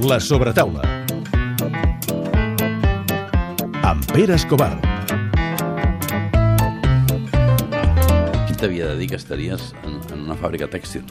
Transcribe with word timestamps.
La 0.00 0.20
sobretaula. 0.20 0.82
Amb 3.82 4.04
Pere 4.12 4.36
Escobar. 4.36 4.76
Qui 8.46 8.54
t'havia 8.54 8.92
de 8.92 8.94
dir 9.00 9.08
que 9.10 9.18
estaries 9.18 9.72
en, 9.82 9.96
en 10.14 10.22
una 10.22 10.36
fàbrica 10.38 10.68
tèxtil? 10.70 11.02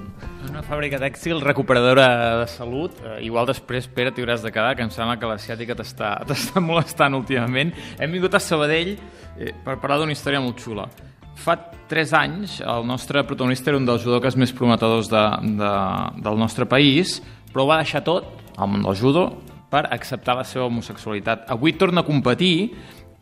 Una 0.47 0.63
fàbrica 0.63 1.01
tèxtil 1.03 1.43
recuperadora 1.43 2.07
de 2.45 2.47
salut. 2.47 2.95
Eh, 3.03 3.17
igual 3.27 3.51
després, 3.51 3.91
Pere, 3.91 4.15
t'hi 4.15 4.23
hauràs 4.23 4.47
de 4.47 4.53
quedar, 4.55 4.77
que 4.79 4.87
em 4.87 4.95
sembla 4.95 5.19
que 5.19 5.33
l'asiàtica 5.33 5.75
t'està 5.75 6.15
molestant 6.63 7.19
últimament. 7.19 7.75
Hem 7.99 8.15
vingut 8.15 8.39
a 8.39 8.43
Sabadell 8.43 8.95
eh, 8.95 9.51
per 9.51 9.81
parlar 9.83 9.99
d'una 10.05 10.15
història 10.15 10.39
molt 10.39 10.63
xula. 10.63 10.87
Fa 11.35 11.59
3 11.91 12.17
anys, 12.23 12.61
el 12.63 12.87
nostre 12.87 13.27
protagonista 13.27 13.73
era 13.73 13.83
un 13.83 13.85
dels 13.85 14.07
judoques 14.07 14.39
més 14.39 14.55
prometedors 14.55 15.11
de, 15.11 15.29
de, 15.59 15.77
del 16.23 16.39
nostre 16.39 16.65
país, 16.71 17.19
però 17.51 17.67
ho 17.67 17.73
va 17.75 17.83
deixar 17.83 18.05
tot, 18.07 18.46
al 18.57 18.69
món 18.71 18.83
del 18.85 18.97
judo, 18.99 19.27
per 19.71 19.85
acceptar 19.93 20.35
la 20.37 20.45
seva 20.47 20.65
homosexualitat. 20.67 21.45
Avui 21.51 21.73
torna 21.77 22.01
a 22.01 22.07
competir 22.07 22.71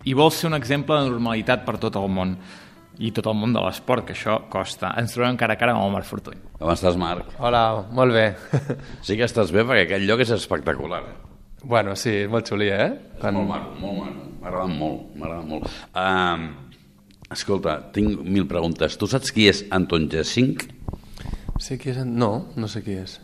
i 0.06 0.14
vol 0.14 0.32
ser 0.32 0.50
un 0.52 0.58
exemple 0.58 0.98
de 1.00 1.10
normalitat 1.10 1.66
per 1.66 1.78
tot 1.82 1.98
el 2.00 2.08
món 2.14 2.36
i 3.02 3.10
tot 3.12 3.28
el 3.28 3.36
món 3.36 3.52
de 3.52 3.60
l'esport, 3.60 4.06
que 4.08 4.14
això 4.16 4.38
costa. 4.52 4.94
Ens 5.02 5.12
trobem 5.16 5.36
cara 5.36 5.58
a 5.58 5.60
cara 5.60 5.74
amb 5.76 5.84
el 5.84 5.92
Marc 5.98 6.08
Fortuny. 6.08 6.38
Com 6.60 6.72
estàs, 6.72 6.96
Marc? 6.96 7.34
Hola, 7.44 7.64
molt 7.92 8.16
bé. 8.16 8.28
Sí 9.04 9.18
que 9.20 9.28
estàs 9.28 9.52
bé 9.52 9.66
perquè 9.68 9.84
aquest 9.90 10.06
lloc 10.08 10.24
és 10.24 10.32
espectacular. 10.38 11.02
bueno, 11.66 11.96
sí, 11.96 12.28
molt 12.30 12.48
xulia, 12.48 12.78
eh? 12.86 12.94
És 13.18 13.34
molt 13.34 13.50
maco, 13.50 13.74
molt 13.82 14.00
maco. 14.04 14.30
M'agrada 14.46 14.68
molt, 14.70 15.16
m'agrada 15.18 15.42
molt. 15.50 15.68
Um, 15.98 16.48
escolta, 17.34 17.80
tinc 17.92 18.22
mil 18.22 18.46
preguntes. 18.48 18.96
Tu 19.02 19.10
saps 19.10 19.34
qui 19.34 19.50
és 19.50 19.66
Anton 19.74 20.08
Jessing? 20.12 20.56
Sí, 21.60 21.80
qui 21.82 21.90
és? 21.90 22.04
No, 22.06 22.52
no 22.56 22.70
sé 22.70 22.84
qui 22.86 23.00
és. 23.02 23.18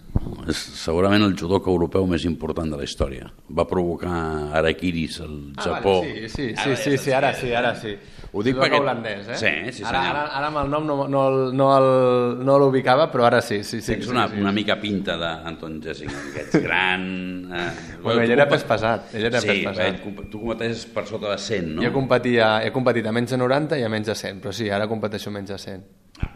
És 0.50 0.58
segurament 0.78 1.24
el 1.26 1.34
judoka 1.38 1.70
europeu 1.72 2.06
més 2.10 2.24
important 2.26 2.70
de 2.72 2.78
la 2.78 2.84
història. 2.86 3.28
Va 3.58 3.66
provocar 3.70 4.12
arakiris 4.58 5.20
al 5.22 5.36
Japó. 5.58 6.00
Ah, 6.02 6.08
vale, 6.08 6.30
sí, 6.30 6.50
sí, 6.52 6.56
sí, 6.56 6.76
sí, 6.84 6.98
sí, 6.98 7.12
ara 7.14 7.34
sí, 7.34 7.54
ara 7.54 7.76
sí. 7.76 7.96
Ho 8.34 8.42
dic 8.44 8.56
perquè- 8.56 8.80
holandès, 8.80 9.28
eh? 9.28 9.36
Sí, 9.36 9.52
sí, 9.80 9.84
ara, 9.84 10.02
senyor. 10.02 10.16
ara, 10.16 10.22
ara 10.38 10.48
amb 10.48 10.60
el 10.62 10.70
nom 10.72 10.86
no, 10.88 10.96
no, 11.08 11.24
no, 11.52 11.68
el, 11.78 12.46
no 12.46 12.58
l'ubicava, 12.62 13.10
però 13.12 13.26
ara 13.28 13.42
sí, 13.42 13.64
sí, 13.64 13.82
sí. 13.82 13.92
Tens 13.94 14.06
sí, 14.06 14.12
una, 14.14 14.28
sí. 14.30 14.40
una 14.40 14.52
mica 14.56 14.78
pinta 14.80 15.18
d'Anton 15.18 15.82
Jessing, 15.84 16.14
que 16.34 16.46
ets 16.46 16.62
gran... 16.68 17.04
Eh, 17.52 17.72
Bueno, 18.02 18.22
ell 18.24 18.32
era 18.34 18.48
pes 18.50 18.64
pesat, 18.66 19.12
ell 19.14 19.26
era 19.28 19.42
sí, 19.42 19.48
pes 19.48 19.66
pesat. 19.68 19.88
ell 20.06 20.30
tu 20.32 20.40
competeixes 20.42 20.86
per 20.94 21.04
sota 21.10 21.30
de 21.34 21.38
100, 21.38 21.68
no? 21.76 21.84
Jo 21.86 21.92
competia, 21.94 22.64
he 22.66 22.72
competit 22.72 23.06
a 23.06 23.12
menys 23.12 23.36
de 23.36 23.38
90 23.38 23.78
i 23.78 23.84
a 23.84 23.90
menys 23.90 24.08
de 24.10 24.16
100, 24.16 24.40
però 24.42 24.54
sí, 24.56 24.70
ara 24.70 24.88
competeixo 24.90 25.30
a 25.30 25.34
menys 25.36 25.50
de 25.54 25.58
100. 25.58 25.84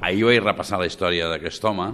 Ahir 0.02 0.26
vaig 0.28 0.44
repassar 0.44 0.78
la 0.82 0.86
història 0.90 1.30
d'aquest 1.32 1.64
home, 1.66 1.88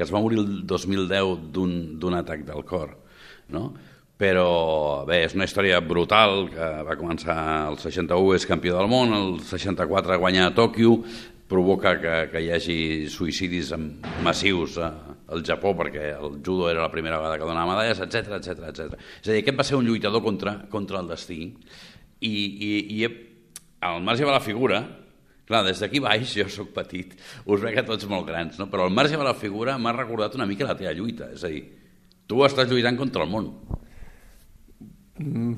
que 0.00 0.06
es 0.06 0.12
va 0.14 0.22
morir 0.24 0.38
el 0.40 0.62
2010 0.64 1.50
d'un 1.52 2.14
atac 2.16 2.46
del 2.48 2.64
cor, 2.64 2.94
no? 3.52 3.66
Però, 4.20 5.04
bé, 5.08 5.18
és 5.26 5.34
una 5.36 5.44
història 5.44 5.82
brutal, 5.84 6.46
que 6.52 6.68
va 6.88 6.96
començar 6.96 7.36
el 7.68 7.76
61, 7.80 8.34
és 8.36 8.46
campió 8.48 8.78
del 8.78 8.88
món, 8.88 9.12
el 9.16 9.34
64 9.44 10.16
guanya 10.20 10.46
a 10.48 10.54
Tòquio, 10.56 10.94
provoca 11.52 11.94
que, 12.00 12.14
que 12.32 12.42
hi 12.44 12.48
hagi 12.54 12.78
suïcidis 13.12 13.74
massius 14.24 14.78
al 14.80 15.44
Japó, 15.44 15.74
perquè 15.76 16.14
el 16.14 16.38
judo 16.40 16.70
era 16.70 16.84
la 16.86 16.92
primera 16.92 17.18
vegada 17.20 17.36
que 17.36 17.48
donava 17.48 17.74
medalles, 17.74 18.00
etc 18.00 18.38
etc 18.38 18.70
etc. 18.70 19.00
És 19.20 19.28
a 19.28 19.34
dir, 19.34 19.42
aquest 19.42 19.60
va 19.60 19.68
ser 19.68 19.76
un 19.80 19.88
lluitador 19.88 20.24
contra, 20.24 20.56
contra 20.72 21.04
el 21.04 21.12
destí, 21.12 21.42
i, 22.20 22.32
i, 22.32 22.72
i 22.96 23.10
al 23.84 24.00
marge 24.04 24.24
de 24.24 24.32
la 24.32 24.44
figura, 24.44 24.80
Clar, 25.50 25.64
des 25.66 25.82
d'aquí 25.82 25.98
baix, 25.98 26.30
jo 26.38 26.46
sóc 26.46 26.70
petit, 26.76 27.16
us 27.50 27.60
veig 27.60 27.80
a 27.80 27.86
tots 27.86 28.06
molt 28.06 28.28
grans, 28.28 28.58
no? 28.60 28.68
però 28.70 28.86
al 28.86 28.94
marge 28.94 29.18
de 29.18 29.26
la 29.26 29.34
figura 29.34 29.74
m'ha 29.82 29.96
recordat 29.96 30.36
una 30.38 30.46
mica 30.46 30.68
la 30.68 30.76
teva 30.78 30.94
lluita, 30.94 31.32
és 31.34 31.42
a 31.42 31.50
dir, 31.50 31.64
tu 32.30 32.44
estàs 32.46 32.70
lluitant 32.70 32.98
contra 33.00 33.26
el 33.26 33.32
món. 33.32 33.48
Mm, 35.18 35.56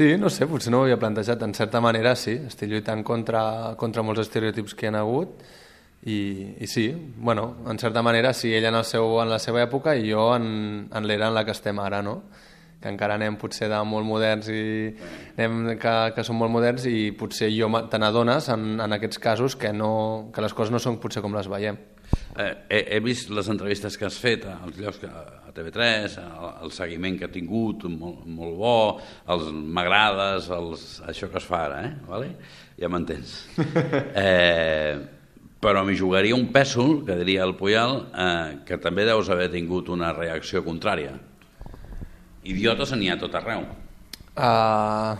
Sí, 0.00 0.16
no 0.16 0.30
sé, 0.32 0.46
potser 0.48 0.70
no 0.72 0.78
ho 0.80 0.84
havia 0.86 0.96
plantejat. 1.00 1.42
En 1.44 1.52
certa 1.52 1.80
manera, 1.80 2.14
sí, 2.16 2.32
estic 2.48 2.70
lluitant 2.70 3.02
contra, 3.04 3.42
contra 3.76 4.04
molts 4.06 4.22
estereotips 4.22 4.72
que 4.76 4.86
hi 4.86 4.92
ha 4.94 5.00
hagut 5.02 5.42
i, 6.08 6.16
i 6.64 6.66
sí, 6.66 6.86
bueno, 7.16 7.56
en 7.68 7.78
certa 7.78 8.00
manera, 8.02 8.32
sí, 8.32 8.54
ell 8.54 8.64
en, 8.70 8.78
el 8.78 8.86
seu, 8.88 9.18
en 9.20 9.28
la 9.28 9.38
seva 9.42 9.60
època 9.66 9.92
i 9.96 10.08
jo 10.08 10.30
en, 10.36 10.46
en 10.88 11.08
l'era 11.08 11.28
en 11.28 11.36
la 11.36 11.44
que 11.44 11.52
estem 11.52 11.80
ara, 11.84 12.00
no? 12.06 12.22
Que 12.80 12.88
encara 12.88 13.18
anem 13.18 13.36
potser 13.40 13.68
de 13.70 13.78
molt 13.84 14.08
moderns 14.08 14.48
i 14.48 14.62
anem 15.36 15.76
que, 15.80 15.94
que 16.16 16.24
són 16.26 16.38
molt 16.40 16.52
moderns 16.52 16.86
i 16.88 17.10
potser 17.16 17.50
jo 17.52 17.68
te 17.92 18.00
n'adones 18.00 18.48
en, 18.54 18.72
en 18.80 18.96
aquests 18.96 19.20
casos 19.20 19.56
que, 19.56 19.72
no, 19.76 20.30
que 20.34 20.44
les 20.44 20.56
coses 20.56 20.72
no 20.72 20.80
són 20.82 21.00
potser 21.02 21.22
com 21.24 21.36
les 21.36 21.50
veiem. 21.50 21.78
Eh, 22.10 22.54
he, 22.68 22.80
he 22.96 22.98
vist 23.04 23.30
les 23.30 23.46
entrevistes 23.52 23.94
que 23.98 24.08
has 24.08 24.16
fet 24.18 24.48
als 24.50 24.80
llocs 24.80 24.98
que, 25.02 25.10
a 25.10 25.52
TV3, 25.54 26.16
el, 26.24 26.48
el 26.64 26.72
seguiment 26.74 27.20
que 27.20 27.28
ha 27.28 27.32
tingut, 27.32 27.86
molt, 27.90 28.24
molt 28.26 28.58
bo, 28.58 28.74
els 29.30 29.52
m'agrades, 29.52 30.50
els, 30.56 30.84
això 31.10 31.30
que 31.30 31.38
es 31.38 31.46
fa 31.46 31.64
ara, 31.68 31.84
eh? 31.86 31.94
Vale? 32.08 32.34
ja 32.80 32.88
m'entens. 32.88 33.38
Eh, 34.20 34.96
però 35.60 35.82
m'hi 35.84 35.94
jugaria 35.96 36.34
un 36.36 36.48
pèsol, 36.54 37.02
que 37.04 37.18
diria 37.18 37.44
el 37.44 37.52
Puyal, 37.58 37.98
eh, 38.16 38.60
que 38.66 38.78
també 38.80 39.04
deus 39.04 39.28
haver 39.28 39.50
tingut 39.52 39.90
una 39.92 40.14
reacció 40.16 40.64
contrària. 40.64 41.12
Idiotes 42.50 42.94
n'hi 42.96 43.10
ha 43.10 43.18
tot 43.20 43.34
arreu. 43.38 43.64
Uh, 44.34 45.14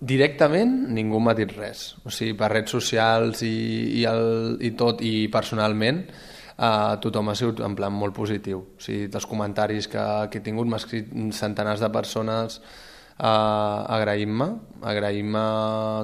directament 0.00 0.74
ningú 0.94 1.20
m'ha 1.22 1.36
dit 1.38 1.52
res. 1.56 1.92
O 2.04 2.12
sigui, 2.14 2.36
per 2.38 2.50
redes 2.52 2.74
socials 2.74 3.44
i, 3.46 3.54
i, 4.00 4.04
el, 4.08 4.58
i 4.64 4.72
tot, 4.78 5.02
i 5.04 5.28
personalment, 5.32 6.04
uh, 6.56 6.98
tothom 7.02 7.32
ha 7.32 7.36
sigut 7.38 7.62
en 7.64 7.76
plan 7.78 7.94
molt 7.94 8.16
positiu. 8.16 8.64
O 8.76 8.84
sigui, 8.84 9.08
dels 9.12 9.28
comentaris 9.30 9.90
que, 9.90 10.04
que 10.32 10.40
he 10.40 10.44
tingut, 10.44 10.68
m'ha 10.68 10.80
escrit 10.82 11.10
centenars 11.36 11.82
de 11.84 11.90
persones 11.94 12.60
uh, 13.18 13.84
agraint-me, 13.98 14.48
agraint-me 14.92 15.44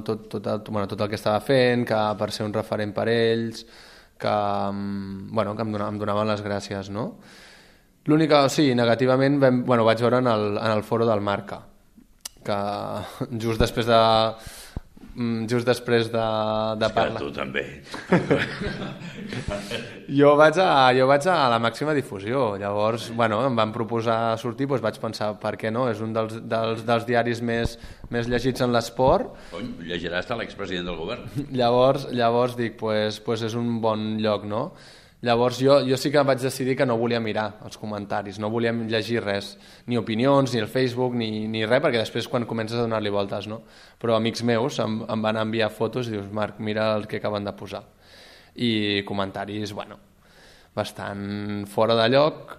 tot, 0.06 0.28
tot, 0.32 0.52
el, 0.52 0.62
bueno, 0.69 0.86
tot 0.91 1.00
el 1.04 1.10
que 1.12 1.20
estava 1.20 1.41
fent, 1.44 1.86
que 1.88 2.04
per 2.19 2.31
ser 2.34 2.46
un 2.48 2.54
referent 2.54 2.94
per 2.96 3.08
ells, 3.12 3.64
que, 4.19 4.36
mm, 4.72 5.32
bueno, 5.34 5.56
que 5.56 5.62
em, 5.62 5.72
donaven, 5.72 5.94
em 5.94 6.00
donaven 6.00 6.31
les 6.31 6.44
gràcies, 6.44 6.91
no? 6.91 7.12
L'única, 8.10 8.42
sigui, 8.53 8.75
negativament 8.76 9.38
vam, 9.41 9.62
bueno, 9.65 9.84
vaig 9.87 10.03
veure 10.04 10.20
en 10.20 10.28
el, 10.28 10.50
en 10.60 10.70
el 10.75 10.82
foro 10.84 11.06
del 11.09 11.22
Marca, 11.25 11.62
que 12.44 12.56
just 13.41 13.62
després 13.62 13.87
de 13.88 14.00
mm, 15.15 15.47
just 15.48 15.65
després 15.65 16.10
de, 16.12 16.25
de 16.81 16.91
parlar... 16.93 17.22
tu 17.22 17.31
també. 17.32 17.64
Jo 20.14 20.34
vaig, 20.37 20.59
a, 20.60 20.93
jo 20.93 21.06
vaig 21.09 21.25
a 21.32 21.34
la 21.48 21.56
màxima 21.62 21.94
difusió, 21.97 22.43
llavors, 22.60 23.06
bueno, 23.16 23.38
em 23.48 23.56
van 23.56 23.72
proposar 23.72 24.37
sortir, 24.38 24.66
doncs 24.69 24.82
vaig 24.84 24.98
pensar, 25.00 25.31
per 25.41 25.54
què 25.60 25.72
no? 25.72 25.87
És 25.91 26.03
un 26.04 26.12
dels, 26.14 26.37
dels, 26.44 26.82
dels 26.84 27.06
diaris 27.09 27.41
més, 27.41 27.78
més 28.12 28.28
llegits 28.28 28.60
en 28.64 28.75
l'esport, 28.75 29.32
Cony, 29.54 29.70
llegiràs 29.88 30.28
a 30.28 30.37
l'expresident 30.43 30.91
del 30.91 31.00
govern. 31.00 31.25
llavors, 31.60 32.04
llavors 32.12 32.59
dic, 32.60 32.76
pues, 32.81 33.22
pues 33.25 33.48
és 33.48 33.56
un 33.56 33.81
bon 33.84 34.12
lloc, 34.20 34.44
no? 34.44 34.66
Llavors 35.25 35.57
jo, 35.62 35.79
jo 35.89 35.97
sí 35.97 36.11
que 36.12 36.21
vaig 36.27 36.43
decidir 36.43 36.75
que 36.77 36.85
no 36.85 36.99
volia 37.01 37.21
mirar 37.23 37.47
els 37.65 37.79
comentaris, 37.81 38.37
no 38.43 38.51
volia 38.53 38.73
llegir 38.75 39.23
res, 39.25 39.55
ni 39.89 39.97
opinions, 39.97 40.53
ni 40.53 40.61
el 40.61 40.69
Facebook, 40.69 41.15
ni, 41.17 41.47
ni 41.49 41.62
res, 41.65 41.81
perquè 41.81 42.03
després 42.03 42.29
quan 42.29 42.45
comences 42.45 42.77
a 42.77 42.83
donar-li 42.85 43.09
voltes, 43.15 43.47
no? 43.49 43.62
Però 44.03 44.19
amics 44.19 44.43
meus 44.45 44.77
em, 44.85 44.99
em 45.09 45.23
van 45.25 45.39
enviar 45.41 45.71
fotos 45.73 46.11
i 46.11 46.17
dius, 46.19 46.27
Marc, 46.35 46.59
mira 46.61 46.91
el 46.99 47.07
que 47.09 47.23
acaben 47.23 47.47
de 47.49 47.55
posar. 47.57 47.85
I 48.61 49.03
comentaris, 49.09 49.73
bueno, 49.73 49.97
bastant 50.77 51.65
fora 51.71 51.97
de 51.99 52.09
lloc, 52.12 52.56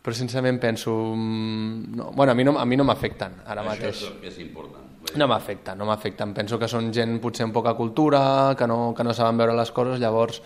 però 0.00 0.16
sincerament 0.16 0.60
penso... 0.62 0.94
mm, 1.14 1.96
No, 1.96 2.10
bueno, 2.16 2.32
a 2.32 2.34
mi 2.34 2.44
no, 2.44 2.56
a 2.58 2.64
mi 2.64 2.76
no 2.80 2.84
m'afecten 2.88 3.42
ara 3.44 3.60
Això 3.62 3.68
mateix. 3.68 3.96
és 4.00 4.08
el 4.08 4.20
que 4.22 4.28
és 4.32 4.38
important. 4.40 4.86
No 5.16 5.26
m'afecta, 5.28 5.74
no 5.74 5.84
m'afecten. 5.88 6.32
Penso 6.36 6.58
que 6.58 6.68
són 6.70 6.92
gent 6.94 7.18
potser 7.20 7.44
amb 7.46 7.54
poca 7.56 7.72
cultura, 7.74 8.54
que 8.56 8.66
no, 8.68 8.92
que 8.96 9.04
no 9.04 9.12
saben 9.16 9.36
veure 9.40 9.56
les 9.58 9.72
coses, 9.74 9.98
llavors, 10.00 10.40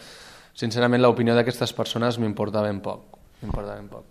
sincerament, 0.55 1.03
l'opinió 1.03 1.37
d'aquestes 1.37 1.75
persones 1.77 2.19
m'importa 2.23 2.63
ben 2.65 2.81
poc. 2.85 3.21
M'importa 3.43 3.77
ben 3.77 3.89
poc. 3.93 4.11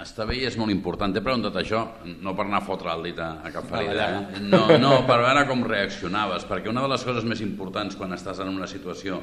Està 0.00 0.26
bé 0.28 0.36
i 0.38 0.44
és 0.48 0.56
molt 0.60 0.72
important. 0.72 1.12
T'he 1.12 1.22
preguntat 1.24 1.56
això, 1.60 1.82
no 2.22 2.34
per 2.36 2.46
anar 2.46 2.60
a 2.62 2.66
fotre 2.66 2.92
el 2.92 3.08
dit 3.08 3.18
a, 3.20 3.30
a 3.44 3.50
cap 3.52 3.66
ferida, 3.70 4.06
eh? 4.06 4.40
no, 4.44 4.62
no, 4.80 4.92
per 5.08 5.18
veure 5.24 5.44
com 5.48 5.64
reaccionaves, 5.66 6.46
perquè 6.48 6.70
una 6.72 6.84
de 6.84 6.92
les 6.92 7.04
coses 7.04 7.26
més 7.28 7.42
importants 7.44 7.96
quan 7.98 8.14
estàs 8.16 8.40
en 8.44 8.52
una 8.52 8.68
situació, 8.70 9.20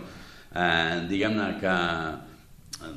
eh, 0.52 1.04
diguem-ne 1.10 1.48
que 1.62 1.74
eh, 1.74 2.94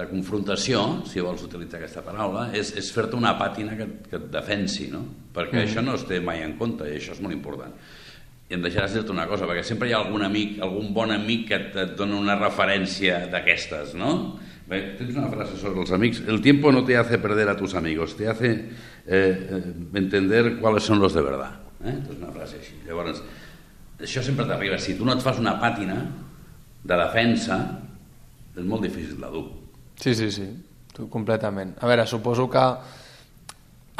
de 0.00 0.06
confrontació, 0.10 0.82
si 1.10 1.22
vols 1.24 1.42
utilitzar 1.46 1.80
aquesta 1.80 2.04
paraula, 2.06 2.48
és, 2.56 2.74
és 2.78 2.90
fer-te 2.94 3.18
una 3.18 3.34
pàtina 3.38 3.74
que, 3.78 3.88
que 4.06 4.18
et 4.20 4.28
defensi, 4.32 4.90
no? 4.92 5.02
Perquè 5.34 5.58
mm. 5.58 5.64
això 5.66 5.86
no 5.86 5.96
es 5.98 6.06
té 6.10 6.20
mai 6.22 6.44
en 6.46 6.54
compte 6.58 6.86
i 6.86 6.98
això 6.98 7.16
és 7.16 7.22
molt 7.24 7.34
important. 7.34 7.74
I 8.50 8.56
em 8.56 8.62
deixaràs 8.64 8.96
dir-te 8.96 9.12
una 9.14 9.28
cosa, 9.30 9.46
perquè 9.46 9.62
sempre 9.62 9.86
hi 9.86 9.92
ha 9.94 10.00
algun 10.02 10.24
amic, 10.26 10.56
algun 10.64 10.90
bon 10.94 11.12
amic 11.14 11.44
que 11.48 11.58
et, 11.58 11.76
et 11.78 11.92
dona 11.98 12.18
una 12.18 12.34
referència 12.38 13.22
d'aquestes, 13.30 13.94
no? 13.98 14.40
Bé, 14.70 14.80
tens 14.98 15.14
una 15.14 15.28
frase 15.30 15.56
sobre 15.58 15.82
els 15.82 15.90
amics. 15.94 16.20
El 16.30 16.40
tiempo 16.42 16.70
no 16.74 16.84
te 16.86 16.96
hace 16.96 17.18
perder 17.18 17.48
a 17.48 17.56
tus 17.56 17.74
amigos, 17.78 18.16
te 18.16 18.28
hace 18.28 18.50
eh, 18.50 18.66
eh, 19.06 19.62
entender 19.94 20.58
cuáles 20.58 20.82
son 20.82 20.98
los 20.98 21.14
de 21.14 21.22
verdad. 21.22 21.60
Eh? 21.82 21.94
És 21.94 22.18
una 22.18 22.30
frase 22.34 22.58
així. 22.60 22.76
Llavors, 22.86 23.22
això 23.98 24.22
sempre 24.22 24.46
t'arriba. 24.46 24.78
Si 24.78 24.94
tu 24.98 25.06
no 25.06 25.16
et 25.16 25.22
fas 25.24 25.38
una 25.42 25.56
pàtina 25.62 25.96
de 26.82 26.98
defensa, 27.04 27.58
és 28.54 28.66
molt 28.66 28.86
difícil 28.86 29.18
de 29.18 29.30
dur. 29.30 29.46
Sí, 30.00 30.14
sí, 30.14 30.30
sí, 30.34 30.46
tu, 30.94 31.08
completament. 31.10 31.74
A 31.80 31.90
veure, 31.90 32.06
suposo 32.06 32.46
que 32.50 32.66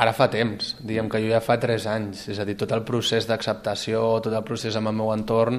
Ara 0.00 0.14
fa 0.16 0.30
temps, 0.32 0.76
diguem 0.80 1.10
que 1.12 1.18
jo 1.20 1.28
ja 1.28 1.42
fa 1.44 1.58
3 1.60 1.84
anys, 1.92 2.22
és 2.32 2.38
a 2.40 2.44
dir, 2.48 2.54
tot 2.56 2.70
el 2.72 2.80
procés 2.88 3.26
d'acceptació, 3.28 4.00
tot 4.24 4.32
el 4.32 4.44
procés 4.48 4.76
amb 4.78 4.88
el 4.88 4.94
meu 4.96 5.10
entorn, 5.12 5.58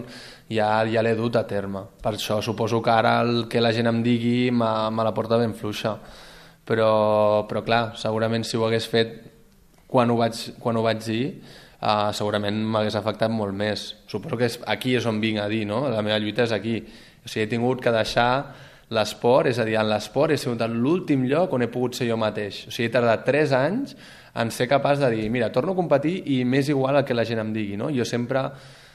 ja, 0.49 0.69
ja 0.89 1.03
l'he 1.05 1.11
dut 1.19 1.35
a 1.37 1.43
terme. 1.45 1.83
Per 2.01 2.15
això 2.15 2.39
suposo 2.41 2.79
que 2.81 2.89
ara 2.89 3.19
el 3.21 3.43
que 3.51 3.61
la 3.61 3.69
gent 3.75 3.91
em 3.91 3.99
digui 4.01 4.49
me, 4.49 4.71
me 4.89 5.05
la 5.05 5.11
porta 5.13 5.37
ben 5.37 5.53
fluixa. 5.53 5.93
Però, 6.65 6.89
però 7.49 7.61
clar, 7.67 7.83
segurament 8.01 8.47
si 8.47 8.57
ho 8.57 8.65
hagués 8.65 8.87
fet 8.89 9.13
quan 9.91 10.09
ho 10.09 10.15
vaig, 10.17 10.39
quan 10.63 10.79
ho 10.79 10.81
vaig 10.87 11.03
dir, 11.05 11.21
uh, 11.77 12.09
segurament 12.17 12.57
m'hagués 12.65 12.97
afectat 12.97 13.29
molt 13.29 13.53
més. 13.53 13.83
Suposo 14.09 14.39
que 14.39 14.49
és, 14.49 14.57
aquí 14.65 14.95
és 14.97 15.05
on 15.05 15.19
vinc 15.21 15.43
a 15.43 15.45
dir, 15.51 15.67
no? 15.69 15.83
La 15.91 16.01
meva 16.01 16.17
lluita 16.17 16.47
és 16.47 16.55
aquí. 16.57 16.79
O 17.21 17.27
sigui, 17.27 17.43
he 17.45 17.51
tingut 17.51 17.83
que 17.83 17.93
deixar 17.93 18.31
l'esport, 18.89 19.51
és 19.51 19.61
a 19.61 19.67
dir, 19.69 19.77
en 19.77 19.91
l'esport 19.91 20.33
he 20.33 20.39
sigut 20.41 20.65
l'últim 20.71 21.27
lloc 21.29 21.53
on 21.53 21.61
he 21.61 21.69
pogut 21.69 21.99
ser 21.99 22.09
jo 22.09 22.17
mateix. 22.17 22.65
O 22.67 22.73
sigui, 22.73 22.89
he 22.89 22.95
tardat 22.97 23.27
3 23.29 23.55
anys 23.59 23.95
en 24.35 24.51
ser 24.51 24.67
capaç 24.71 24.99
de 24.99 25.09
dir, 25.11 25.29
mira, 25.29 25.51
torno 25.51 25.73
a 25.73 25.79
competir 25.79 26.21
i 26.31 26.43
m'és 26.45 26.69
igual 26.69 27.01
el 27.01 27.05
que 27.05 27.17
la 27.17 27.25
gent 27.27 27.41
em 27.43 27.51
digui, 27.53 27.75
no? 27.77 27.89
Jo 27.91 28.05
sempre 28.07 28.45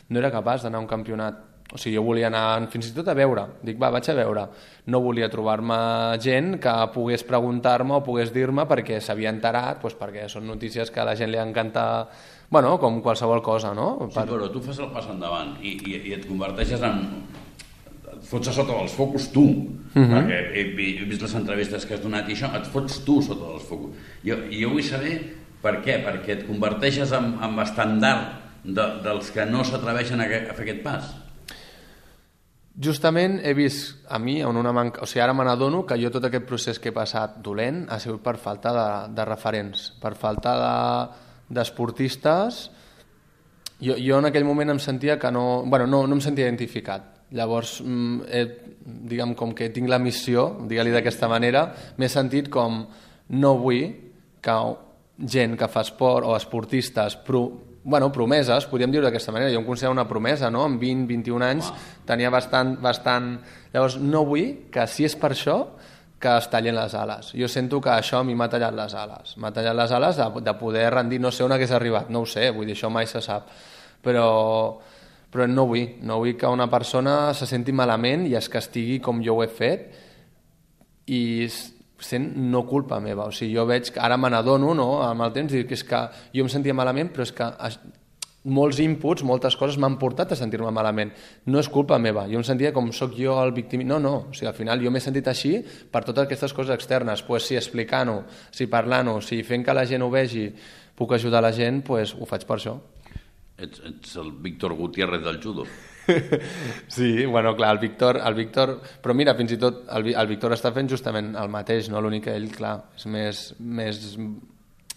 no 0.08 0.18
era 0.22 0.32
capaç 0.32 0.64
d'anar 0.64 0.80
a 0.80 0.84
un 0.84 0.88
campionat. 0.90 1.42
O 1.74 1.80
sigui, 1.82 1.96
jo 1.96 2.04
volia 2.06 2.28
anar 2.28 2.68
fins 2.70 2.92
i 2.92 2.94
tot 2.94 3.08
a 3.10 3.14
veure. 3.18 3.42
Dic, 3.66 3.74
va, 3.80 3.90
vaig 3.90 4.06
a 4.08 4.14
veure. 4.14 4.44
No 4.86 5.00
volia 5.02 5.26
trobar-me 5.28 5.76
gent 6.22 6.60
que 6.62 6.74
pogués 6.94 7.26
preguntar-me 7.26 7.96
o 7.96 8.04
pogués 8.06 8.30
dir-me 8.32 8.68
perquè 8.70 9.00
s'havia 9.02 9.32
enterat, 9.34 9.82
doncs 9.82 9.98
perquè 9.98 10.28
són 10.30 10.46
notícies 10.46 10.94
que 10.94 11.02
a 11.02 11.08
la 11.08 11.16
gent 11.18 11.32
li 11.32 11.42
encanta 11.42 12.06
bueno, 12.48 12.78
com 12.78 13.00
qualsevol 13.02 13.42
cosa, 13.42 13.74
no? 13.74 14.06
Sí, 14.06 14.22
però 14.22 14.46
tu 14.52 14.62
fas 14.62 14.78
el 14.78 14.92
pas 14.94 15.08
endavant 15.10 15.56
i, 15.62 15.74
i, 15.74 15.98
i 16.12 16.14
et 16.14 16.28
converteixes 16.28 16.82
en 16.86 17.02
fots 18.26 18.50
a 18.50 18.54
sota 18.54 18.74
dels 18.74 18.94
focus 18.94 19.28
tu, 19.32 19.44
uh 19.44 19.94
-huh. 19.94 20.06
perquè 20.10 20.38
he, 20.52 20.62
he 21.00 21.04
vist 21.04 21.22
les 21.22 21.34
entrevistes 21.34 21.86
que 21.86 21.94
has 21.94 22.02
donat 22.02 22.28
i 22.28 22.32
això, 22.32 22.54
et 22.56 22.66
fots 22.66 23.04
tu 23.04 23.22
sota 23.22 23.52
dels 23.52 23.62
focus. 23.62 23.94
Jo, 24.24 24.36
jo 24.50 24.70
vull 24.70 24.82
saber 24.82 25.20
per 25.62 25.82
què, 25.82 26.04
perquè 26.04 26.30
et 26.30 26.46
converteixes 26.46 27.12
en, 27.12 27.38
en 27.42 27.58
estandard 27.58 28.42
de, 28.64 28.82
dels 29.04 29.30
que 29.30 29.46
no 29.46 29.64
s'atreveixen 29.64 30.20
a, 30.20 30.24
a 30.24 30.54
fer 30.54 30.66
aquest 30.66 30.82
pas. 30.82 31.14
Justament 32.76 33.40
he 33.42 33.54
vist 33.54 34.04
a 34.08 34.18
mi 34.18 34.42
en 34.42 34.56
una 34.56 34.72
manca... 34.72 35.00
O 35.02 35.06
sigui, 35.06 35.22
ara 35.22 35.32
me 35.32 35.44
n'adono 35.44 35.86
que 35.86 35.96
jo 35.96 36.10
tot 36.10 36.24
aquest 36.24 36.44
procés 36.44 36.78
que 36.78 36.90
he 36.90 36.92
passat 36.92 37.38
dolent 37.42 37.86
ha 37.88 37.98
sigut 37.98 38.22
per 38.22 38.36
falta 38.36 38.72
de, 38.76 39.14
de 39.16 39.24
referents, 39.24 39.92
per 40.00 40.14
falta 40.14 41.10
d'esportistes... 41.48 42.70
De, 42.70 43.86
jo, 43.86 43.96
jo 44.00 44.18
en 44.18 44.24
aquell 44.24 44.44
moment 44.44 44.70
em 44.70 44.78
sentia 44.78 45.18
que 45.18 45.30
no... 45.30 45.64
Bueno, 45.64 45.86
no, 45.86 46.06
no 46.06 46.14
em 46.14 46.20
sentia 46.20 46.44
identificat 46.44 47.15
Llavors, 47.34 47.80
he, 47.82 48.42
diguem, 49.10 49.34
com 49.34 49.54
que 49.56 49.70
tinc 49.74 49.90
la 49.90 49.98
missió, 49.98 50.52
digue-li 50.68 50.94
d'aquesta 50.94 51.26
manera, 51.28 51.66
m'he 51.98 52.08
sentit 52.08 52.50
com 52.52 52.84
no 53.34 53.54
vull 53.58 53.88
que 54.44 54.58
gent 55.18 55.56
que 55.58 55.66
fa 55.72 55.82
esport 55.82 56.26
o 56.28 56.36
esportistes 56.36 57.16
pro, 57.26 57.48
bueno, 57.86 58.12
promeses, 58.12 58.66
podríem 58.70 58.92
dir 58.92 59.02
d'aquesta 59.02 59.34
manera, 59.34 59.50
jo 59.50 59.60
em 59.62 59.66
considero 59.66 59.94
una 59.94 60.06
promesa, 60.06 60.50
no? 60.50 60.64
amb 60.66 60.80
20, 60.82 61.06
21 61.06 61.44
anys 61.46 61.68
wow. 61.70 61.84
tenia 62.06 62.30
bastant, 62.34 62.76
bastant... 62.82 63.36
Llavors, 63.74 63.98
no 64.02 64.24
vull 64.26 64.70
que 64.72 64.86
si 64.90 65.06
és 65.06 65.14
per 65.18 65.30
això, 65.34 65.60
que 66.18 66.32
es 66.40 66.48
tallin 66.50 66.74
les 66.74 66.94
ales. 66.96 67.30
Jo 67.36 67.48
sento 67.48 67.80
que 67.84 67.92
això 67.92 68.22
a 68.22 68.26
mi 68.26 68.34
m'ha 68.34 68.48
tallat 68.50 68.74
les 68.74 68.94
ales. 68.96 69.36
M'ha 69.38 69.52
tallat 69.54 69.76
les 69.76 69.92
ales 69.92 70.18
de, 70.18 70.28
de 70.46 70.54
poder 70.58 70.88
rendir, 70.94 71.20
no 71.20 71.30
sé 71.30 71.44
on 71.44 71.54
hagués 71.54 71.74
arribat, 71.76 72.10
no 72.10 72.24
ho 72.24 72.28
sé, 72.28 72.48
vull 72.56 72.66
dir, 72.66 72.74
això 72.74 72.90
mai 72.90 73.06
se 73.10 73.22
sap. 73.24 73.50
Però 74.02 74.26
però 75.32 75.46
no 75.50 75.66
vull, 75.68 75.98
no 76.06 76.20
vull 76.22 76.36
que 76.38 76.50
una 76.50 76.68
persona 76.72 77.34
se 77.34 77.48
senti 77.48 77.74
malament 77.74 78.26
i 78.28 78.36
es 78.38 78.48
castigui 78.52 79.00
com 79.02 79.22
jo 79.24 79.36
ho 79.36 79.44
he 79.44 79.50
fet 79.50 79.88
i 81.12 81.48
sent 82.02 82.32
no 82.36 82.64
culpa 82.68 82.98
meva, 83.00 83.26
o 83.28 83.32
sigui, 83.32 83.54
jo 83.56 83.64
veig 83.68 83.90
que 83.94 84.00
ara 84.02 84.18
me 84.20 84.30
n'adono 84.30 84.74
no, 84.76 84.88
amb 85.02 85.24
el 85.24 85.32
temps, 85.32 85.52
que 85.52 85.78
és 85.78 85.84
que 85.86 86.02
jo 86.34 86.44
em 86.44 86.50
sentia 86.52 86.76
malament, 86.76 87.12
però 87.12 87.24
és 87.24 87.32
que 87.32 87.48
molts 88.46 88.78
inputs, 88.82 89.24
moltes 89.26 89.56
coses 89.58 89.78
m'han 89.80 89.96
portat 89.98 90.32
a 90.32 90.38
sentir-me 90.38 90.70
malament. 90.70 91.10
No 91.50 91.58
és 91.58 91.68
culpa 91.72 91.98
meva, 91.98 92.26
jo 92.30 92.38
em 92.38 92.46
sentia 92.46 92.72
com 92.72 92.92
sóc 92.94 93.16
jo 93.18 93.34
el 93.42 93.52
víctim... 93.56 93.82
No, 93.88 93.98
no, 94.02 94.14
o 94.30 94.34
sigui, 94.36 94.50
al 94.50 94.56
final 94.58 94.82
jo 94.82 94.92
m'he 94.94 95.02
sentit 95.02 95.26
així 95.30 95.56
per 95.90 96.04
totes 96.06 96.26
aquestes 96.26 96.54
coses 96.54 96.74
externes. 96.76 97.24
Pues, 97.26 97.48
si 97.48 97.58
explicant-ho, 97.58 98.20
si 98.54 98.68
parlant-ho, 98.70 99.18
si 99.24 99.42
fent 99.46 99.66
que 99.66 99.74
la 99.74 99.86
gent 99.88 100.06
ho 100.06 100.10
vegi 100.12 100.46
puc 100.96 101.16
ajudar 101.16 101.42
la 101.42 101.52
gent, 101.52 101.82
pues, 101.84 102.14
ho 102.14 102.28
faig 102.28 102.46
per 102.46 102.60
això. 102.60 102.76
Ets, 103.56 103.80
ets 103.88 104.16
el 104.20 104.32
Víctor 104.44 104.74
Gutiérrez 104.74 105.22
del 105.24 105.42
judo. 105.42 105.64
sí, 106.88 107.24
bueno, 107.24 107.56
clar, 107.56 107.72
el 107.74 107.80
Víctor, 107.80 108.20
el 108.24 108.34
Víctor... 108.34 108.76
Però 109.02 109.14
mira, 109.16 109.34
fins 109.38 109.56
i 109.56 109.58
tot 109.60 109.86
el, 109.96 110.12
el 110.12 110.28
Víctor 110.28 110.54
està 110.54 110.72
fent 110.76 110.90
justament 110.92 111.32
el 111.40 111.50
mateix, 111.52 111.88
no? 111.92 112.02
L'únic 112.04 112.26
que 112.28 112.36
ell, 112.36 112.50
clar, 112.52 112.76
és 112.98 113.08
més... 113.10 113.42
més 113.58 114.02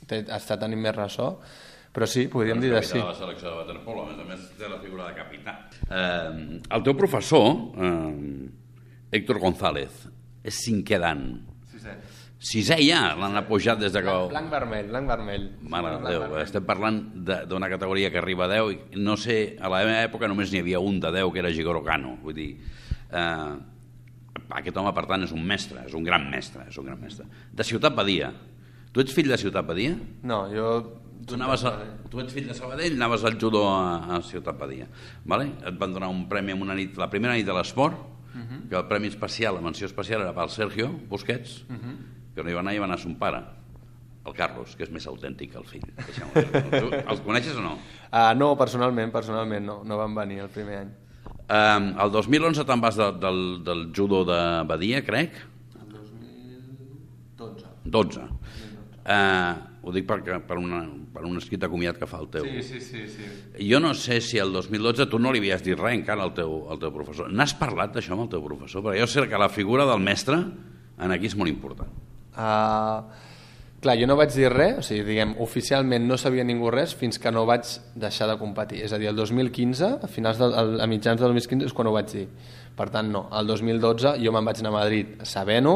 té, 0.10 0.24
està 0.36 0.58
tenint 0.60 0.82
més 0.82 0.96
ressò, 0.96 1.32
però 1.94 2.08
sí, 2.10 2.28
podríem 2.32 2.62
dir 2.62 2.72
de 2.74 2.82
sí. 2.86 3.00
la 3.02 3.16
selecció 3.18 3.50
de 3.52 3.62
waterpolo, 3.62 4.06
a 4.06 4.12
més 4.12 4.22
a 4.22 4.28
més 4.28 4.48
té 4.60 4.70
la 4.70 4.80
figura 4.82 5.10
de 5.10 5.18
capità. 5.18 5.56
Eh, 5.86 6.60
el 6.60 6.86
teu 6.86 6.98
professor, 6.98 7.48
eh, 7.78 9.14
Héctor 9.18 9.42
González, 9.42 10.04
és 10.44 10.62
cinquè 10.66 11.00
dan. 11.02 11.26
Sisè 12.40 12.78
ja, 12.80 13.18
l'han 13.20 13.36
apujat 13.36 13.82
des 13.82 13.92
de 13.92 14.00
que... 14.00 14.12
Blanc, 14.12 14.30
blanc 14.32 14.54
vermell, 14.54 14.86
blanc 14.88 15.10
vermell. 15.12 15.48
Mare 15.68 15.98
de 16.00 16.12
Déu, 16.14 16.38
estem 16.40 16.64
parlant 16.64 17.02
d'una 17.52 17.68
categoria 17.68 18.08
que 18.14 18.22
arriba 18.22 18.46
a 18.46 18.54
10 18.54 18.70
i 18.96 19.02
no 19.04 19.18
sé, 19.20 19.58
a 19.60 19.68
la 19.68 19.82
meva 19.84 20.06
època 20.06 20.30
només 20.32 20.54
n'hi 20.54 20.62
havia 20.64 20.80
un 20.80 21.02
de 21.04 21.12
10 21.18 21.34
que 21.36 21.42
era 21.44 21.52
Gigoro 21.52 21.84
Cano, 21.84 22.16
vull 22.24 22.38
dir... 22.38 22.54
Eh, 23.12 23.58
aquest 24.56 24.78
home, 24.80 24.94
per 24.96 25.04
tant, 25.10 25.26
és 25.28 25.34
un 25.36 25.44
mestre, 25.46 25.84
és 25.84 25.98
un 25.98 26.06
gran 26.08 26.30
mestre, 26.32 26.64
és 26.72 26.78
un 26.80 26.88
gran 26.88 27.02
mestre. 27.02 27.28
De 27.52 27.66
Ciutat 27.68 27.98
Badia. 27.98 28.32
Tu 28.96 29.04
ets 29.04 29.14
fill 29.14 29.28
de 29.30 29.38
Ciutat 29.38 29.68
Badia? 29.68 29.98
No, 30.24 30.46
jo... 30.54 30.70
Tu, 31.28 31.36
anaves 31.36 31.66
a, 31.68 31.74
tu 32.10 32.22
ets 32.24 32.32
fill 32.34 32.48
de 32.48 32.56
Sabadell, 32.56 32.96
anaves 32.96 33.26
al 33.28 33.36
judo 33.38 33.66
a, 33.68 34.16
a 34.16 34.22
Ciutat 34.24 34.56
Badia. 34.58 34.88
Vale? 35.28 35.50
Et 35.68 35.76
van 35.78 35.92
donar 35.94 36.08
un 36.10 36.24
premi 36.32 36.56
en 36.56 36.64
una 36.64 36.78
nit, 36.78 36.96
la 36.98 37.10
primera 37.12 37.36
nit 37.36 37.46
de 37.46 37.58
l'esport, 37.58 38.00
uh 38.00 38.38
mhm. 38.38 38.48
-huh. 38.48 38.70
que 38.70 38.78
el 38.80 38.88
premi 38.88 39.12
especial, 39.12 39.56
la 39.56 39.62
menció 39.62 39.86
especial 39.86 40.22
era 40.22 40.34
pel 40.34 40.50
Sergio 40.50 40.88
Busquets, 41.10 41.66
uh 41.68 41.74
mhm. 41.74 41.84
-huh 41.84 42.19
que 42.40 42.48
no 42.48 42.54
hi 42.54 42.58
va 42.58 42.64
anar 42.64 42.76
i 42.76 42.82
va 42.82 42.88
anar 42.88 42.98
a 43.00 43.04
son 43.04 43.18
pare, 43.20 43.44
el 44.30 44.36
Carlos, 44.38 44.76
que 44.78 44.86
és 44.88 44.92
més 44.94 45.06
autèntic 45.10 45.54
que 45.54 45.60
el 45.60 45.68
fill. 45.68 45.86
Tu 46.72 46.90
els 47.00 47.22
coneixes 47.26 47.58
o 47.60 47.66
no? 47.66 47.76
Uh, 48.10 48.32
no, 48.38 48.54
personalment, 48.60 49.14
personalment 49.14 49.66
no, 49.66 49.80
no 49.88 50.00
van 50.00 50.18
venir 50.18 50.44
el 50.46 50.52
primer 50.54 50.82
any. 50.84 50.92
Um, 51.50 51.94
el 51.98 52.12
2011 52.14 52.66
te'n 52.70 52.82
vas 52.84 52.98
de, 53.00 53.08
del, 53.22 53.40
del 53.66 53.88
judo 53.96 54.22
de 54.28 54.42
Badia, 54.70 55.02
crec? 55.06 55.40
El 55.80 55.96
2012. 55.96 57.72
12. 57.90 58.28
Uh, 59.10 59.70
ho 59.82 59.94
dic 59.96 60.06
perquè, 60.06 60.38
per, 60.46 60.60
una, 60.62 60.84
per 61.14 61.24
un 61.26 61.40
escrit 61.40 61.64
de 61.64 61.70
comiat 61.72 61.98
que 61.98 62.10
fa 62.10 62.20
el 62.22 62.28
teu. 62.34 62.46
Sí, 62.46 62.62
sí, 62.68 62.82
sí, 62.84 63.06
sí. 63.16 63.30
Jo 63.66 63.80
no 63.82 63.96
sé 63.98 64.20
si 64.22 64.38
el 64.38 64.54
2012 64.54 65.08
tu 65.10 65.22
no 65.22 65.32
li 65.34 65.42
havies 65.42 65.64
dit 65.66 65.80
res 65.80 65.96
encara 65.98 66.28
al 66.28 66.36
teu, 66.38 66.68
al 66.70 66.82
teu 66.82 66.94
professor. 66.94 67.32
N'has 67.34 67.56
parlat 67.58 67.96
d'això 67.96 68.14
amb 68.14 68.28
el 68.28 68.34
teu 68.36 68.46
professor? 68.46 68.86
Perquè 68.86 69.02
jo 69.02 69.10
sé 69.10 69.26
que 69.32 69.42
la 69.42 69.50
figura 69.50 69.88
del 69.90 70.04
mestre 70.06 70.38
en 71.00 71.16
aquí 71.16 71.32
és 71.32 71.38
molt 71.40 71.50
important. 71.50 71.90
Uh, 72.36 73.06
clar, 73.82 73.96
jo 74.00 74.08
no 74.10 74.18
vaig 74.20 74.34
dir 74.36 74.52
res, 74.52 74.78
o 74.82 74.84
sigui, 74.86 75.06
diguem, 75.08 75.34
oficialment 75.44 76.06
no 76.08 76.18
sabia 76.20 76.46
ningú 76.48 76.72
res 76.74 76.94
fins 77.00 77.20
que 77.22 77.32
no 77.32 77.46
vaig 77.50 77.68
deixar 77.96 78.30
de 78.32 78.38
competir. 78.40 78.84
És 78.86 78.94
a 78.94 79.00
dir, 79.02 79.10
el 79.12 79.18
2015, 79.20 79.92
a, 80.04 80.12
finals 80.12 80.40
de, 80.42 80.50
a 80.84 80.88
mitjans 80.92 81.22
del 81.22 81.34
2015 81.36 81.70
és 81.72 81.76
quan 81.76 81.90
ho 81.90 81.96
vaig 81.96 82.12
dir. 82.12 82.28
Per 82.78 82.90
tant, 82.94 83.10
no. 83.12 83.26
El 83.36 83.50
2012 83.50 84.16
jo 84.24 84.34
me'n 84.36 84.48
vaig 84.48 84.62
anar 84.62 84.74
a 84.74 84.78
Madrid 84.78 85.20
sabent-ho 85.28 85.76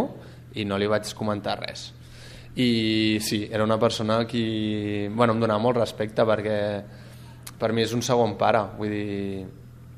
i 0.60 0.66
no 0.70 0.78
li 0.80 0.88
vaig 0.88 1.10
comentar 1.18 1.58
res. 1.60 1.90
I 2.56 3.18
sí, 3.26 3.48
era 3.50 3.66
una 3.66 3.80
persona 3.82 4.22
qui 4.30 5.08
bueno, 5.10 5.34
em 5.34 5.42
donava 5.42 5.62
molt 5.64 5.80
respecte 5.80 6.22
perquè 6.28 6.58
per 7.60 7.72
mi 7.74 7.82
és 7.82 7.96
un 7.98 8.04
segon 8.06 8.38
pare. 8.38 8.62
Vull 8.78 8.94
dir, 8.94 9.46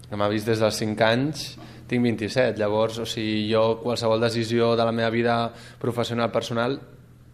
que 0.07 0.17
m'ha 0.17 0.29
vist 0.31 0.47
des 0.47 0.61
dels 0.61 0.79
5 0.79 1.07
anys 1.09 1.45
tinc 1.87 2.03
27, 2.03 2.57
llavors, 2.59 2.99
o 2.99 3.05
sigui, 3.09 3.45
jo 3.51 3.79
qualsevol 3.83 4.21
decisió 4.21 4.73
de 4.75 4.85
la 4.85 4.93
meva 4.95 5.09
vida 5.13 5.37
professional, 5.81 6.31
personal, 6.31 6.79